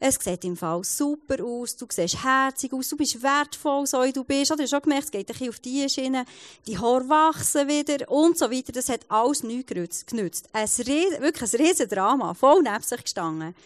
[0.00, 4.12] es sieht im Fall super aus, du siehst herzig aus, du bist wertvoll, so wie
[4.12, 4.52] du bist.
[4.52, 6.24] Oder schon gemerkt, es geht ein bisschen auf die Schiene,
[6.66, 8.72] die Haare wachsen wieder und so weiter.
[8.72, 10.48] Das hat alles nichts genützt.
[10.52, 13.56] Ein Ries wirklich ein riesen Drama, voll neben sich gestanden.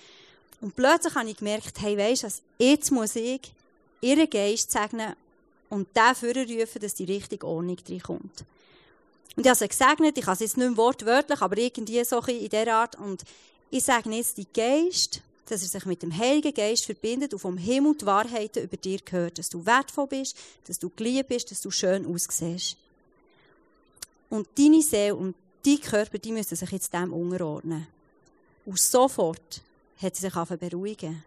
[0.63, 3.53] Und plötzlich habe ich gemerkt, hey, weisst du jetzt muss ich
[4.01, 5.15] ihren Geist segnen
[5.69, 8.45] und dafür rufen, dass die richtige Ordnung reinkommt.
[9.37, 12.49] Und ich habe sie gesegnet, ich habe es jetzt nicht wortwörtlich, aber irgendwie so in
[12.49, 12.99] dieser Art.
[12.99, 13.23] Und
[13.71, 17.57] ich sage jetzt die Geist, dass er sich mit dem Heiligen Geist verbindet und vom
[17.57, 21.61] Himmel die Wahrheiten über dir gehört, dass du wertvoll bist, dass du geliebt bist, dass
[21.61, 22.77] du schön aussiehst.
[24.31, 27.87] Und deine Seele und dein Körper, die müssen sich jetzt dem unterordnen.
[28.65, 29.61] Und sofort
[30.01, 31.25] hat sie sich beruhigen.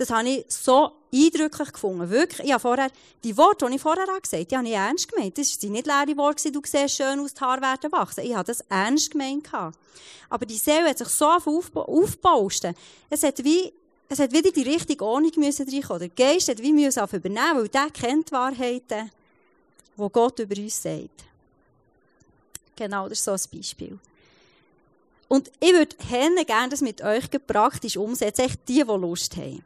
[0.00, 2.08] Das habe ich so eindrücklich gefunden.
[2.08, 2.46] Wirklich.
[2.46, 2.90] Ich habe vorher,
[3.22, 5.36] die Worte, die ich vorher gesagt habe, die habe ich ernst gemeint.
[5.36, 8.24] Das waren nicht leere Worte, du siehst schön aus, die Haare werden wachsen.
[8.24, 9.46] Ich habe das ernst gemeint.
[10.30, 12.64] Aber die Seele hat sich so aufgebauscht.
[13.10, 13.74] Es hat wie,
[14.08, 15.98] es hat wieder die richtige Ordnung müssen reinkommen.
[15.98, 19.10] Der Geist hat wie müssen übernehmen, weil der kennt die Wahrheiten,
[19.98, 21.26] die Gott über uns sagt.
[22.74, 23.98] Genau, das ist so ein Beispiel.
[25.28, 29.62] Und ich würde gerne das mit euch praktisch umsetzen, echt die, die Lust haben.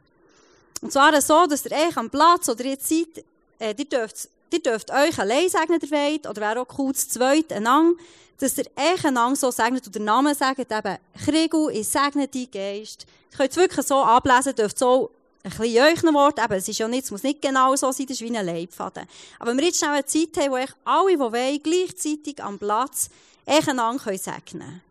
[0.85, 3.25] Und zwar so, dass ihr euch am Platz oder jetzt seid,
[3.57, 7.09] äh, ihr, dürft, ihr dürft euch allein segnen, der wollt, oder wäre auch cool, zu
[7.09, 7.99] zweit, einander,
[8.39, 12.51] dass ihr euch einander so segnet und den Namen sagt, eben, Kriegel, ich segne deinen
[12.51, 13.07] Geist.
[13.31, 15.09] Ihr könnt es wirklich so ablesen, dürft so
[15.43, 18.05] ein bisschen noch Wort, eben, es ist ja nicht, es muss nicht genau so sein,
[18.05, 19.07] das ist wie ein Leibfaden.
[19.39, 22.59] Aber wenn wir jetzt schnell eine Zeit haben, wo euch alle, die wollen, gleichzeitig am
[22.59, 23.09] Platz
[23.47, 24.81] euch einander segnen können.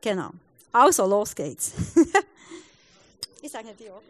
[0.00, 0.30] Genau.
[0.70, 1.72] Also, los geht's.
[3.42, 4.00] ich segne dich auch.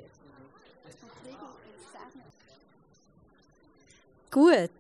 [4.31, 4.70] Gut.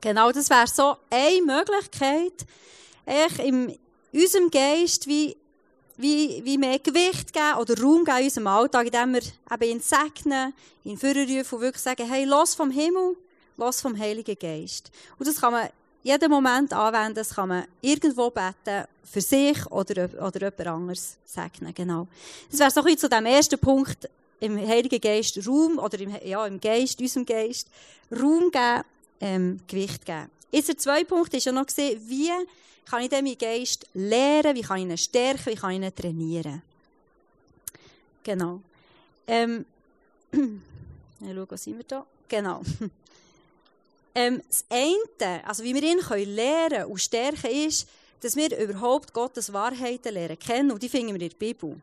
[0.00, 2.46] Genau, das wäre so eine Möglichkeit,
[3.04, 3.78] echt in
[4.12, 5.36] unserem Geist wie,
[5.96, 9.80] wie, wie mehr Gewicht geben oder Raum geben in unserem Alltag, indem wir eben ihn
[9.80, 13.16] segnen, ihn vorrufen und wirklich sagen, hey, los vom Himmel,
[13.56, 14.90] los vom Heiligen Geist.
[15.18, 15.68] Und das kann man
[16.06, 21.74] jeden Moment anwenden, das kann man irgendwo beten, für sich oder, oder jemand anderes segnen,
[21.74, 22.06] genau.
[22.50, 26.46] Das wäre so ein zu dem ersten Punkt, im Heiligen Geist Raum, oder im, ja,
[26.46, 27.68] im Geist, unserem Geist,
[28.12, 28.84] Raum geben,
[29.20, 30.30] ähm, Gewicht geben.
[30.52, 32.30] Jetzt der zweite Punkt ist ja noch gesehen, wie
[32.84, 36.62] kann ich meinen Geist lehren, wie kann ich ihn stärken, wie kann ich ihn trainieren.
[38.22, 38.60] Genau.
[39.26, 39.64] Ähm,
[40.32, 42.06] ich schaue, was sind wir da?
[42.28, 42.62] Genau.
[44.16, 47.86] Ähm, das eine, also wie wir ihn können lernen und stärken, ist,
[48.22, 50.70] dass wir überhaupt Gottes Wahrheiten lernen kennen.
[50.72, 51.76] Und die finden wir in der Bibel.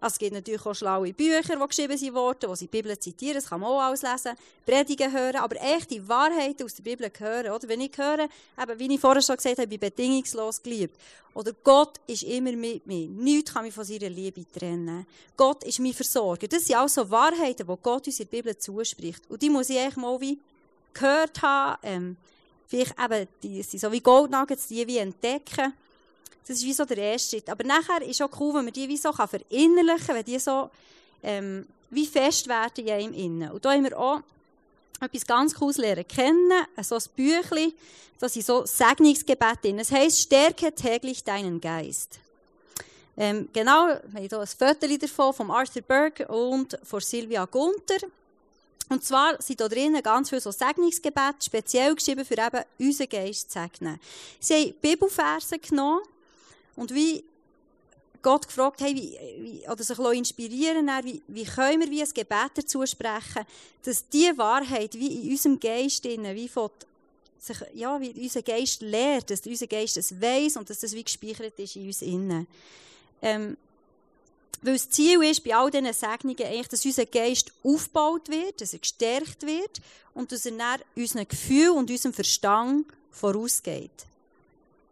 [0.00, 3.34] Also es gibt natürlich auch schlaue Bücher, die geschrieben wurden, wo sie die Bibel zitieren,
[3.34, 4.32] das kann man auch alles lesen,
[4.64, 7.68] Predigen hören, aber echt die Wahrheiten aus der Bibel hören, oder?
[7.68, 8.28] Wenn ich höre,
[8.60, 10.98] eben, wie ich vorher schon gesagt habe, ich bin bedingungslos geliebt.
[11.34, 13.08] Oder Gott ist immer mit mir.
[13.08, 15.06] Nichts kann mich von seiner Liebe trennen.
[15.36, 16.48] Gott ist mein Versorger.
[16.48, 19.22] Das sind also Wahrheiten, die Gott uns in der Bibel zuspricht.
[19.28, 20.38] Und die muss ich eigentlich mal wie
[20.94, 21.78] gehört habe.
[21.82, 22.16] Ähm,
[22.66, 25.74] vielleicht eben, die sind so wie Goldnuggets, die wie entdecken.
[26.46, 27.48] Das ist wie so der erste Schritt.
[27.48, 30.70] Aber nachher ist auch cool, wenn man die wie so verinnerlichen kann, wenn die so
[31.22, 33.50] ähm, wie fest werden in einem Innen.
[33.50, 34.20] Und da haben wir auch
[35.00, 36.52] etwas ganz Cooles lernen kennen,
[36.82, 37.72] so ein Büchlein,
[38.18, 39.78] da sind so Segnungsgebete drin.
[39.78, 42.20] Es heisst, stärke täglich deinen Geist.
[43.16, 48.08] Ähm, genau, wir haben hier ein Foto davon, von Arthur Berg und von Sylvia Gunther.
[48.88, 53.50] Und zwar sind da drinnen ganz viele so Segnungsgebete, speziell geschrieben für eben unseren Geist
[53.50, 53.98] zu segnen.
[54.38, 56.02] Sie haben Bibelverse genommen
[56.76, 57.24] und wie
[58.24, 62.52] Gott gefragt, hey, wie, wie, oder sich inspirieren wie, wie können wir wie ein Gebet
[62.54, 63.44] dazu sprechen,
[63.82, 66.70] dass diese Wahrheit wie in unserem Geist drinnen, wie von
[67.38, 71.04] sich, ja, wie unser Geist lehrt, dass unser Geist es weiss und dass das wie
[71.04, 72.46] gespeichert ist in uns innen.
[73.20, 73.56] Ähm,
[74.62, 78.72] weil das Ziel ist bei all diesen Segnungen eigentlich, dass unser Geist aufgebaut wird, dass
[78.72, 79.80] er gestärkt wird
[80.14, 84.06] und dass er dann unseren Gefühl und unserem Verstand vorausgeht.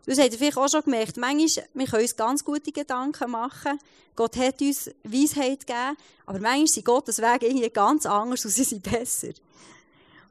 [0.05, 1.17] Das habt ihr vielleicht auch schon gemerkt.
[1.17, 3.79] Manchmal, wir können uns ganz gute Gedanken machen.
[4.17, 5.97] Gott hat uns Weisheit gegeben.
[6.27, 9.33] Aber manchmal sind Gottes Wege irgendwie ganz anders und sie sind besser.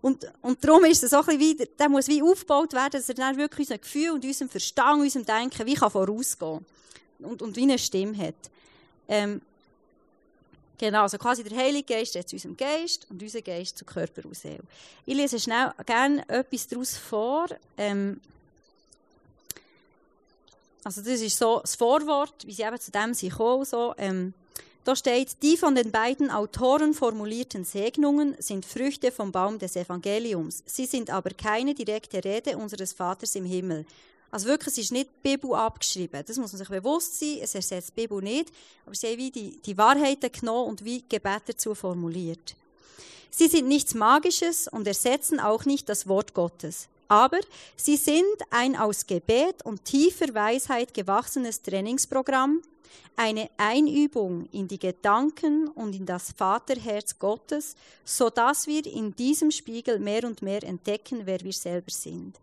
[0.02, 3.08] Und, und darum ist es auch ein bisschen wie, der muss wie aufgebaut werden, dass
[3.08, 6.66] er dann wirklich unser Gefühl und unserem Verstand, unserem Denken wie kann vorausgehen
[7.20, 8.36] und, und wie eine Stimme hat.
[9.08, 9.42] Ähm,
[10.78, 14.36] genau, also quasi der Heilige Geist zu unserem Geist und unser Geist zu Körper und
[14.36, 14.64] Seele.
[15.06, 17.48] Ich lese schnell gerne etwas daraus vor.
[17.78, 18.20] Ähm,
[20.84, 24.34] also das ist so das Vorwort, wie sie eben zu dem sind gekommen, so, ähm,
[24.84, 30.64] da steht, die von den beiden Autoren formulierten Segnungen sind Früchte vom Baum des Evangeliums.
[30.66, 33.86] Sie sind aber keine direkte Rede unseres Vaters im Himmel.
[34.32, 36.24] Also wirklich, es ist nicht die Bibel abgeschrieben.
[36.26, 37.40] Das muss man sich bewusst sein.
[37.42, 38.52] Es ersetzt die Bibel nicht.
[38.86, 42.56] Aber sie haben wie die, die Wahrheiten genommen und wie Gebet dazu formuliert.
[43.30, 46.88] Sie sind nichts Magisches und ersetzen auch nicht das Wort Gottes.
[47.08, 47.40] Aber
[47.76, 52.62] sie sind ein aus Gebet und tiefer Weisheit gewachsenes Trainingsprogramm,
[53.18, 59.52] eine Einübung in die Gedanken und in das Vaterherz Gottes, so dass wir in diesem
[59.52, 62.38] Spiegel mehr und mehr entdecken, wer wir selber sind.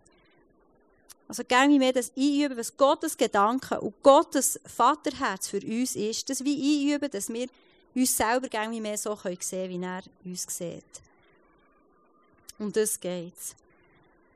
[1.29, 6.43] Also wie mehr das einüben, was Gottes Gedanken und Gottes Vaterherz für uns ist, das
[6.43, 7.49] wie einüben, dass wir
[7.95, 10.85] uns selber wie mehr so sehen können, wie er uns sieht.
[12.59, 13.55] Um das geht's.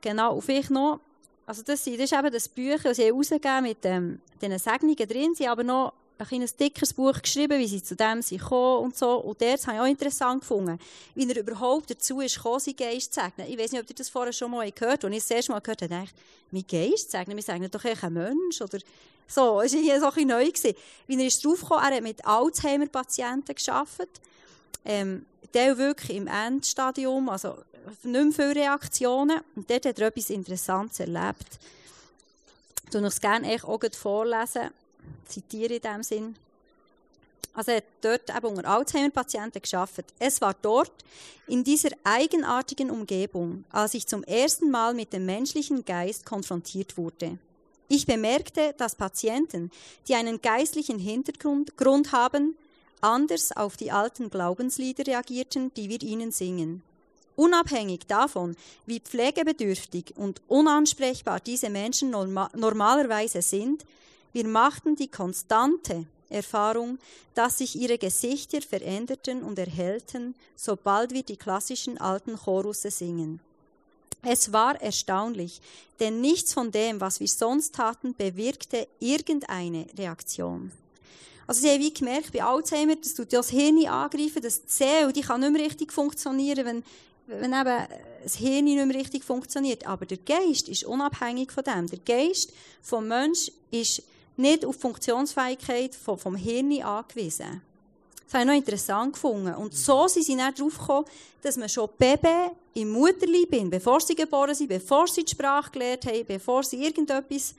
[0.01, 0.99] Genau, und vielleicht noch,
[1.45, 5.33] also das, das ist eben das Bücher, das sie herausgegeben mit ähm, diesen Segnungen drin,
[5.33, 8.97] sie aber noch ein kleines dickeres Buch geschrieben, wie sie zu dem sind gekommen und
[8.97, 9.15] so.
[9.17, 10.79] Und das habe ich auch interessant gefunden,
[11.15, 13.47] wie er überhaupt dazu ist gekommen, seinen Geist zu segnen.
[13.49, 15.05] Ich weiß nicht, ob ihr das vorher schon mal gehört habt.
[15.05, 16.13] Als ich das erste Mal gehört habe, dachte
[16.51, 17.35] mein Geist segnen?
[17.35, 18.61] Wir segnen doch echt einen Mensch.
[18.61, 18.79] Oder
[19.27, 20.45] so, das war hier so ein neu.
[20.45, 20.75] Gewesen.
[21.07, 24.21] Wie er ist draufgekommen, er hat mit Alzheimer-Patienten gearbeitet.
[24.85, 27.57] Ähm, der wirklich im Endstadium, also
[28.03, 29.41] nicht mehr viele Reaktionen.
[29.55, 31.59] Und dort hat er etwas Interessantes erlebt.
[32.87, 34.71] Ich lese es gerne auch vorlesen
[35.27, 36.35] zitiere in dem Sinn.
[37.53, 40.05] Also er hat dort eben unter Alzheimer-Patienten geschafft.
[40.17, 40.91] Es war dort,
[41.47, 47.37] in dieser eigenartigen Umgebung, als ich zum ersten Mal mit dem menschlichen Geist konfrontiert wurde.
[47.89, 49.69] Ich bemerkte, dass Patienten,
[50.07, 52.55] die einen geistlichen Hintergrund Grund haben,
[53.01, 56.81] anders auf die alten Glaubenslieder reagierten, die wir ihnen singen.
[57.35, 63.85] Unabhängig davon, wie pflegebedürftig und unansprechbar diese Menschen norma normalerweise sind,
[64.33, 66.97] wir machten die konstante Erfahrung,
[67.35, 73.39] dass sich ihre Gesichter veränderten und erhellten, sobald wir die klassischen alten Chorusse singen.
[74.25, 75.61] Es war erstaunlich,
[75.99, 80.71] denn nichts von dem, was wir sonst taten, bewirkte irgendeine Reaktion.
[81.45, 85.11] Also sie haben wie gemerkt, bei Alzheimer, das tut ja das Hirn angreifen, das Zell,
[85.11, 86.83] die kann nicht mehr richtig funktionieren, wenn,
[87.27, 87.87] wenn eben
[88.23, 89.85] das Hirn nicht mehr richtig funktioniert.
[89.85, 91.87] Aber der Geist ist unabhängig von dem.
[91.87, 94.03] Der Geist vom Mensch ist
[94.35, 97.61] nicht auf die Funktionsfähigkeit vom, vom Hirn angewiesen.
[98.25, 99.53] Das habe ich noch interessant gefunden.
[99.55, 101.05] Und so sind sie dann darauf gekommen,
[101.41, 105.71] dass man schon Baby im Mutterleib bin, bevor sie geboren sind, bevor sie die Sprache
[105.71, 107.53] gelernt haben, bevor sie irgendetwas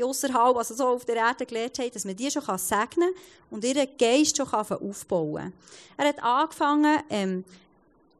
[0.00, 3.64] außerhalb, also so auf der Erde gelernt haben, dass man die schon segnen kann und
[3.64, 5.52] ihren Geist schon aufbauen kann.
[5.96, 7.44] Er hat angefangen, ähm,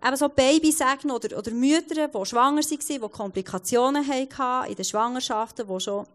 [0.04, 4.84] eben so Babys segnen oder, oder Mütter, die schwanger waren, die Komplikationen hatten in den
[4.84, 6.06] Schwangerschaften, die schon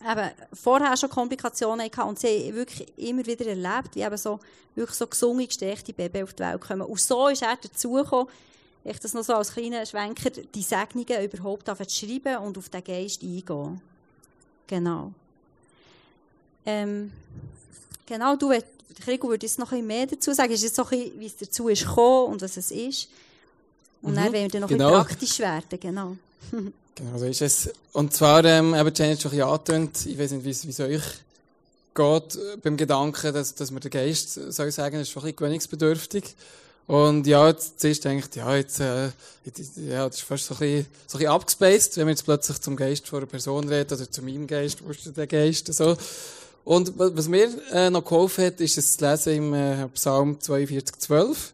[0.00, 4.40] eben vorher schon Komplikationen hatten und sie haben wirklich immer wieder erlebt, wie eben so,
[4.74, 6.82] wirklich so gesungen, gestärkte Babys auf die Welt kommen.
[6.82, 8.28] Und so ist er dazugekommen,
[8.82, 12.82] ich das noch so als kleiner Schwenker, die Segnungen überhaupt zu schreiben und auf den
[12.82, 13.80] Geist eingehen.
[14.66, 15.12] Genau.
[16.64, 17.12] Ähm,
[18.06, 18.52] genau, du,
[19.00, 20.52] Krigo würde noch ein bisschen mehr dazu sagen.
[20.52, 23.08] Ist jetzt so ein bisschen, wie es dazu ist gekommen und was es ist.
[24.02, 24.16] Und mhm.
[24.16, 24.86] dann werden wir noch genau.
[24.98, 26.16] ein bisschen praktisch werden, genau.
[26.96, 27.70] Genau, so ist es.
[27.92, 31.02] Und zwar, ähm, eben, Jane hat schon ein angetönt, ich weiß nicht, wie es euch
[31.94, 35.26] geht, äh, beim Gedanken, dass, dass man den Geist, soll ich sagen, ist schon ein
[35.26, 36.24] bisschen gewöhnungsbedürftig.
[36.86, 39.10] Und ja, jetzt zuerst denkt, ja, jetzt, äh,
[39.76, 42.60] ja, das ist fast so ein bisschen, so ein bisschen abgespaced, wenn man jetzt plötzlich
[42.60, 45.96] zum Geist von einer Person redet, oder zu meinem Geist, wo ist der Geist, so.
[46.64, 50.98] Und was mir äh, noch geholfen hat, ist es zu lesen im äh, Psalm 42,
[50.98, 51.52] 12,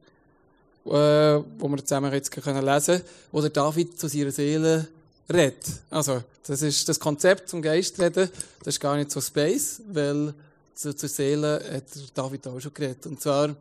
[0.86, 3.00] äh, wo wir zusammen jetzt können lesen,
[3.32, 4.88] wo der David zu seiner Seele
[5.32, 5.64] redet.
[5.90, 10.32] Also, das ist das Konzept zum Geist reden, das ist gar nicht so Space, weil
[10.74, 13.06] zu, zur Seele hat David auch schon geredet.
[13.06, 13.54] Und zwar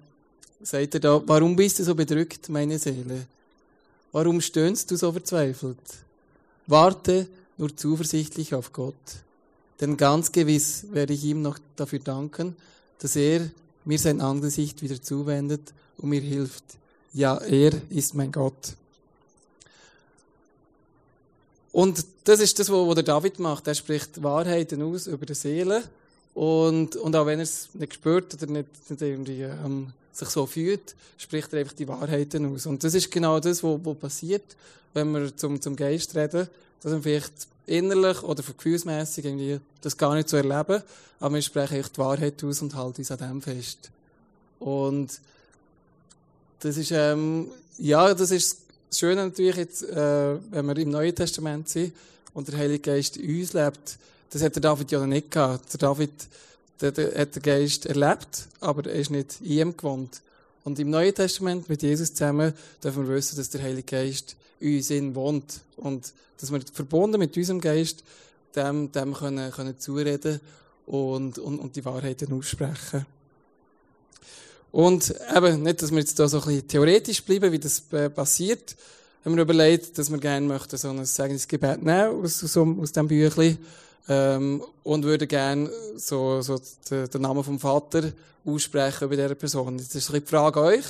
[0.61, 3.25] sagt er da, warum bist du so bedrückt, meine Seele?
[4.11, 5.77] Warum stöhnst du so verzweifelt?
[6.67, 8.93] Warte nur zuversichtlich auf Gott.
[9.81, 12.55] Denn ganz gewiss werde ich ihm noch dafür danken,
[12.99, 13.49] dass er
[13.83, 16.63] mir sein Angesicht wieder zuwendet und mir hilft.
[17.15, 18.75] Ja, er ist mein Gott.
[21.71, 23.67] Und das ist das, was der David macht.
[23.67, 25.83] Er spricht Wahrheiten aus über die Seele.
[26.33, 30.45] Und, und auch wenn er es nicht spürt oder nicht, nicht irgendwie ähm, sich so
[30.45, 32.65] fühlt, spricht er einfach die Wahrheiten aus.
[32.65, 34.57] Und das ist genau das, was passiert,
[34.93, 36.49] wenn wir zum, zum Geist reden,
[36.81, 40.83] dass wir vielleicht innerlich oder gefühlsmässig irgendwie das gar nicht so erleben,
[41.21, 43.89] aber wir sprechen echt die Wahrheit aus und halten uns an dem fest.
[44.59, 45.21] Und
[46.59, 51.13] das ist, ähm, ja, das ist das Schöne natürlich jetzt, äh, wenn wir im Neuen
[51.13, 51.93] Testament sind
[52.33, 53.97] und der Heilige Geist in uns lebt,
[54.29, 55.73] das hat der David ja noch nicht gehabt.
[55.73, 56.11] Der David
[56.81, 60.21] der, der hat den Geist erlebt, aber er ist nicht in ihm gewohnt.
[60.63, 64.77] Und im Neuen Testament mit Jesus zusammen dürfen wir wissen, dass der Heilige Geist in
[64.77, 68.03] uns in wohnt und dass wir verbunden mit unserem Geist
[68.55, 70.39] dem, dem können, können zureden
[70.85, 73.05] und, und, und die Wahrheiten aussprechen.
[74.75, 78.09] Und eben, nicht, dass wir jetzt da so ein bisschen theoretisch bleiben, wie das äh,
[78.09, 78.75] passiert,
[79.23, 83.07] haben wir überlegt, dass wir gerne möchten so ein Segensgebet nehmen aus, aus, aus dem
[83.07, 83.57] Büchlein
[84.09, 86.59] ähm, und würden gerne so, so
[86.91, 88.11] den, den Namen vom Vater
[88.43, 89.79] aussprechen bei dieser Person.
[89.79, 90.85] Jetzt ist ein die Frage an euch.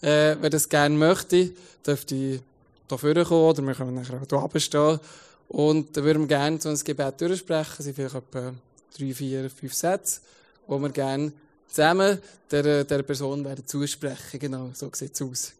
[0.00, 1.52] Äh, wer das gerne möchte,
[1.86, 2.40] dürfte hier
[2.88, 4.98] vorne kommen oder wir können nachher auch hier stehen.
[5.46, 7.74] Und dann würden wir gerne so ein Gebet durchsprechen.
[7.78, 8.54] Es sind vielleicht etwa
[8.98, 10.20] drei, vier, fünf Sätze,
[10.66, 11.30] wo wir gerne
[11.70, 12.18] zusammen
[12.50, 14.38] der, der Person werden zusprechen.
[14.38, 15.52] Genau, so sieht es aus.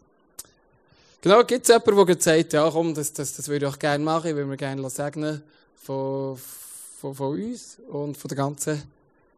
[1.20, 4.02] Genau, gibt es jemanden, der sagt, ja komm, das, das, das würde ich auch gerne
[4.02, 5.42] machen, ich würde mir gerne segnen
[5.82, 6.38] von,
[7.00, 8.82] von, von uns und von der ganzen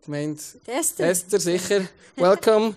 [0.05, 1.11] gemeint Esther.
[1.11, 1.81] Esther, sicher.
[2.17, 2.75] Welcome.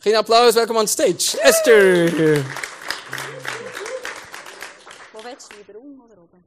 [0.00, 1.36] Kleinen Applaus, welcome on stage.
[1.42, 2.44] Esther!
[5.12, 6.44] Wo willst du lieber, unten oder oben?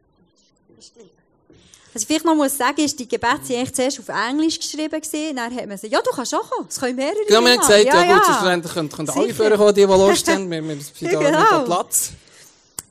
[1.93, 5.01] Was ich vielleicht noch muss sagen ist, die Gebete waren eigentlich zuerst auf Englisch geschrieben.
[5.01, 5.35] Gewesen.
[5.35, 6.67] Dann hat man gesagt, ja, du kannst auch kommen.
[6.69, 9.81] Es können mehrere Genau, wir haben gesagt, ja, gut, selbstverständlich können, können alle vorkommen, die,
[9.81, 10.51] die Lust haben.
[10.51, 11.37] Wir, wir sind Ja, genau.
[11.37, 12.11] am Platz.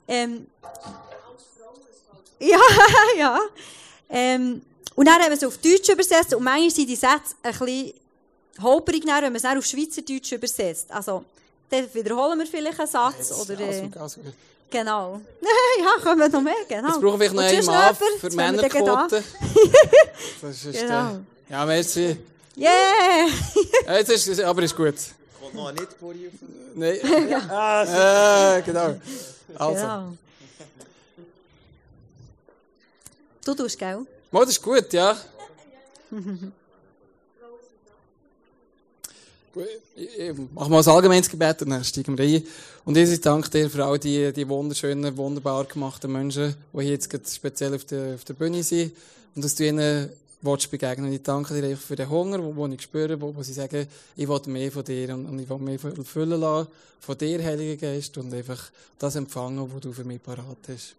[0.07, 0.47] Ähm,
[2.41, 2.59] ja,
[3.19, 3.39] ja.
[4.09, 4.63] Ähm,
[4.95, 7.93] und dann haben wir es auf Deutsch übersetzt und manchmal sind die Sätze ein bisschen
[8.61, 10.91] holperig, wenn man es dann auf Schweizerdeutsch übersetzt.
[10.91, 11.25] Also,
[11.71, 13.33] dann wiederholen wir vielleicht einen Satz.
[13.41, 14.21] oder, äh, Also, also,
[14.71, 15.21] genau.
[15.81, 17.01] ja, kommen wir noch mehr, genau.
[17.01, 17.97] brauchen wir noch jemand?
[17.97, 19.23] für Jetzt Männerquote.
[20.43, 21.19] Das ist, Genau.
[21.49, 22.17] ja, merci.
[22.57, 23.29] Yeah!
[23.87, 24.95] Ja, jetzt ist, aber ist gut.
[25.41, 26.31] Kommt noch nicht vor dir.
[26.75, 26.99] Nein.
[27.51, 28.97] Ah, äh, genau.
[29.57, 30.13] Also, Genau.
[33.45, 34.07] Du tust, gell?
[34.31, 35.17] Mal, das ist gut, ja.
[39.53, 42.45] Gut, Ich ich mache mal ein allgemeines Gebet und dann steigen wir ein.
[42.85, 47.35] Und Jesus, danke dir für all die, die wunderschönen, wunderbar gemachten Menschen, die hier jetzt
[47.35, 48.93] speziell auf der, auf der Bühne sind.
[49.35, 50.09] Und dass du ihnen
[50.43, 51.13] willst begegnen.
[51.13, 54.41] Ich danke dir für den Hunger, wo ich spüre, wo, wo sie sagen, ich will
[54.47, 56.69] mehr von dir und, und ich will mehr füllen lassen
[57.01, 60.95] von dir, Heiliger Geist, und einfach das empfangen, was du für mich parat hast.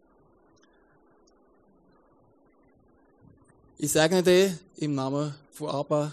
[3.78, 6.12] Ich segne dich im Namen von Abba,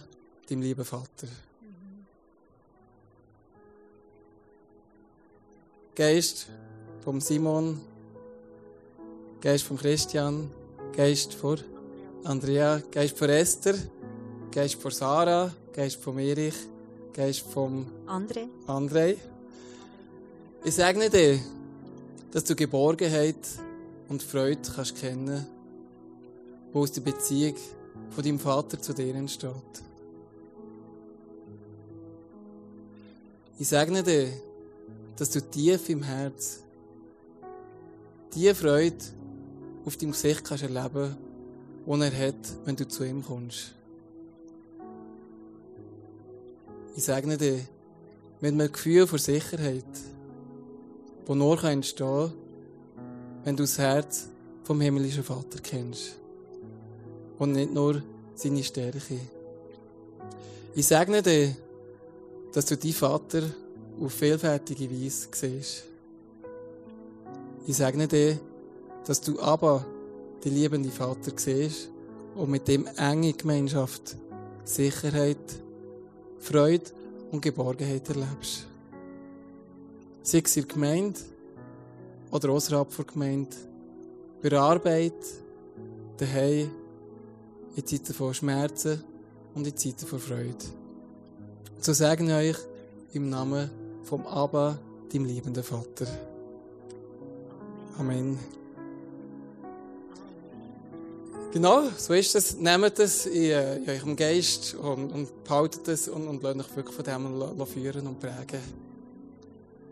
[0.49, 1.26] deinem lieben Vater.
[5.99, 6.46] Geist
[7.03, 7.80] vom Simon,
[9.40, 10.49] Geist vom Christian,
[10.96, 11.59] Geist von
[12.22, 13.74] Andrea, Geist von Esther,
[14.53, 16.55] Geist von Sarah, Geist von Erich,
[17.12, 18.46] Geist vom André?
[18.68, 19.16] André.
[20.62, 21.40] Ich segne dir,
[22.30, 23.49] dass du Geborgenheit
[24.09, 25.49] und Freude kannst kennen,
[26.72, 27.57] wo aus der Beziehung
[28.11, 29.82] von deinem Vater zu dir entsteht.
[33.59, 34.28] Ich segne dir,
[35.19, 36.61] dass du tief im Herz
[38.35, 39.05] die Freude
[39.85, 41.16] auf deinem Gesicht kannst erleben,
[41.87, 43.75] die er hat, wenn du zu ihm kommst.
[46.95, 47.61] Ich segne dir,
[48.41, 49.85] mit einem Gefühl von Sicherheit,
[51.27, 52.33] das nur entstehen kann,
[53.45, 54.29] wenn du das Herz
[54.62, 56.16] vom himmlischen Vater kennst.
[57.39, 58.03] Und nicht nur
[58.35, 59.19] seine Stärke.
[60.75, 61.57] Ich segne dir,
[62.53, 63.43] dass du deinen Vater
[64.01, 65.84] auf vielfältige Weise siehst.
[67.66, 68.38] Ich segne dir,
[69.07, 69.84] dass du aber
[70.44, 71.90] die liebende Vater siehst
[72.34, 74.16] und mit dem enge Gemeinschaft,
[74.64, 75.38] Sicherheit,
[76.38, 76.90] Freude
[77.32, 78.66] und Geborgenheit erlebst.
[80.22, 81.20] Sei es in der Gemeinde
[82.30, 83.57] oder außerhalb der Gemeinde,
[84.42, 85.14] bei der Arbeit,
[86.18, 86.70] daheim,
[87.74, 89.03] in Zeiten von Schmerzen
[89.55, 90.64] und in Zeiten von Freude.
[91.80, 92.64] So segne ich euch
[93.14, 93.70] im Namen
[94.09, 94.78] vom Abba,
[95.12, 96.06] dem liebenden Vater.
[97.98, 98.38] Amen.
[101.52, 102.56] Genau, so ist es.
[102.56, 106.76] Nehmt es in, äh, in eurem Geist und, und behaltet es und, und lasst euch
[106.76, 108.88] wirklich von dem führen und prägen.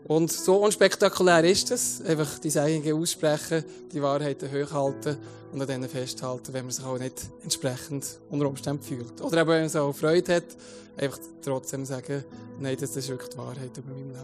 [0.07, 2.01] Und so unspektakulär ist es.
[2.01, 5.17] Einfach die eigene aussprechen, die Wahrheiten hochhalten
[5.51, 9.19] und an denen festhalten, wenn man sich auch nicht entsprechend unter Umständen fühlt.
[9.21, 10.45] Oder eben, wenn man so auch Freude hat,
[10.95, 12.23] einfach trotzdem sagen,
[12.57, 14.17] nein, das ist wirklich die Wahrheit über mein Leben.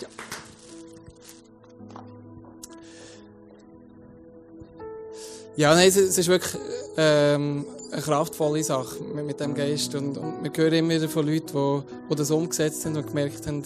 [0.00, 0.08] Ja.
[5.56, 6.58] Ja, nein, es, es ist wirklich
[6.96, 9.94] ähm, eine kraftvolle Sache mit, dem Geist.
[9.94, 13.46] Und, und wir hören immer wieder von Leuten, die, die das umgesetzt haben und gemerkt
[13.46, 13.62] haben,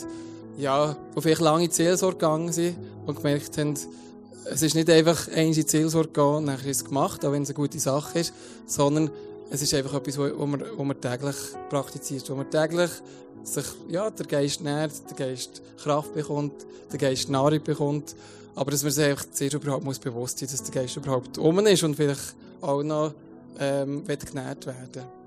[0.56, 3.74] ja, die vielleicht lange Seelsorge gegangen sind und gemerkt haben,
[4.46, 7.48] es ist nicht einfach die Seelsorge gehen und nachher ist es gemacht, auch wenn es
[7.48, 8.34] eine gute Sache ist,
[8.66, 9.10] sondern
[9.50, 11.36] es ist einfach etwas, wo, man, man täglich
[11.70, 12.90] praktiziert, wo man täglich
[13.42, 18.14] sich, ja, der Geist nährt, der Geist Kraft bekommt, der Geist Nahrung bekommt,
[18.54, 21.58] aber dass man sich einfach zuerst überhaupt muss bewusst sein, dass der Geist überhaupt um
[21.66, 23.14] ist und vielleicht auch noch
[23.58, 25.23] ähm, genährt werden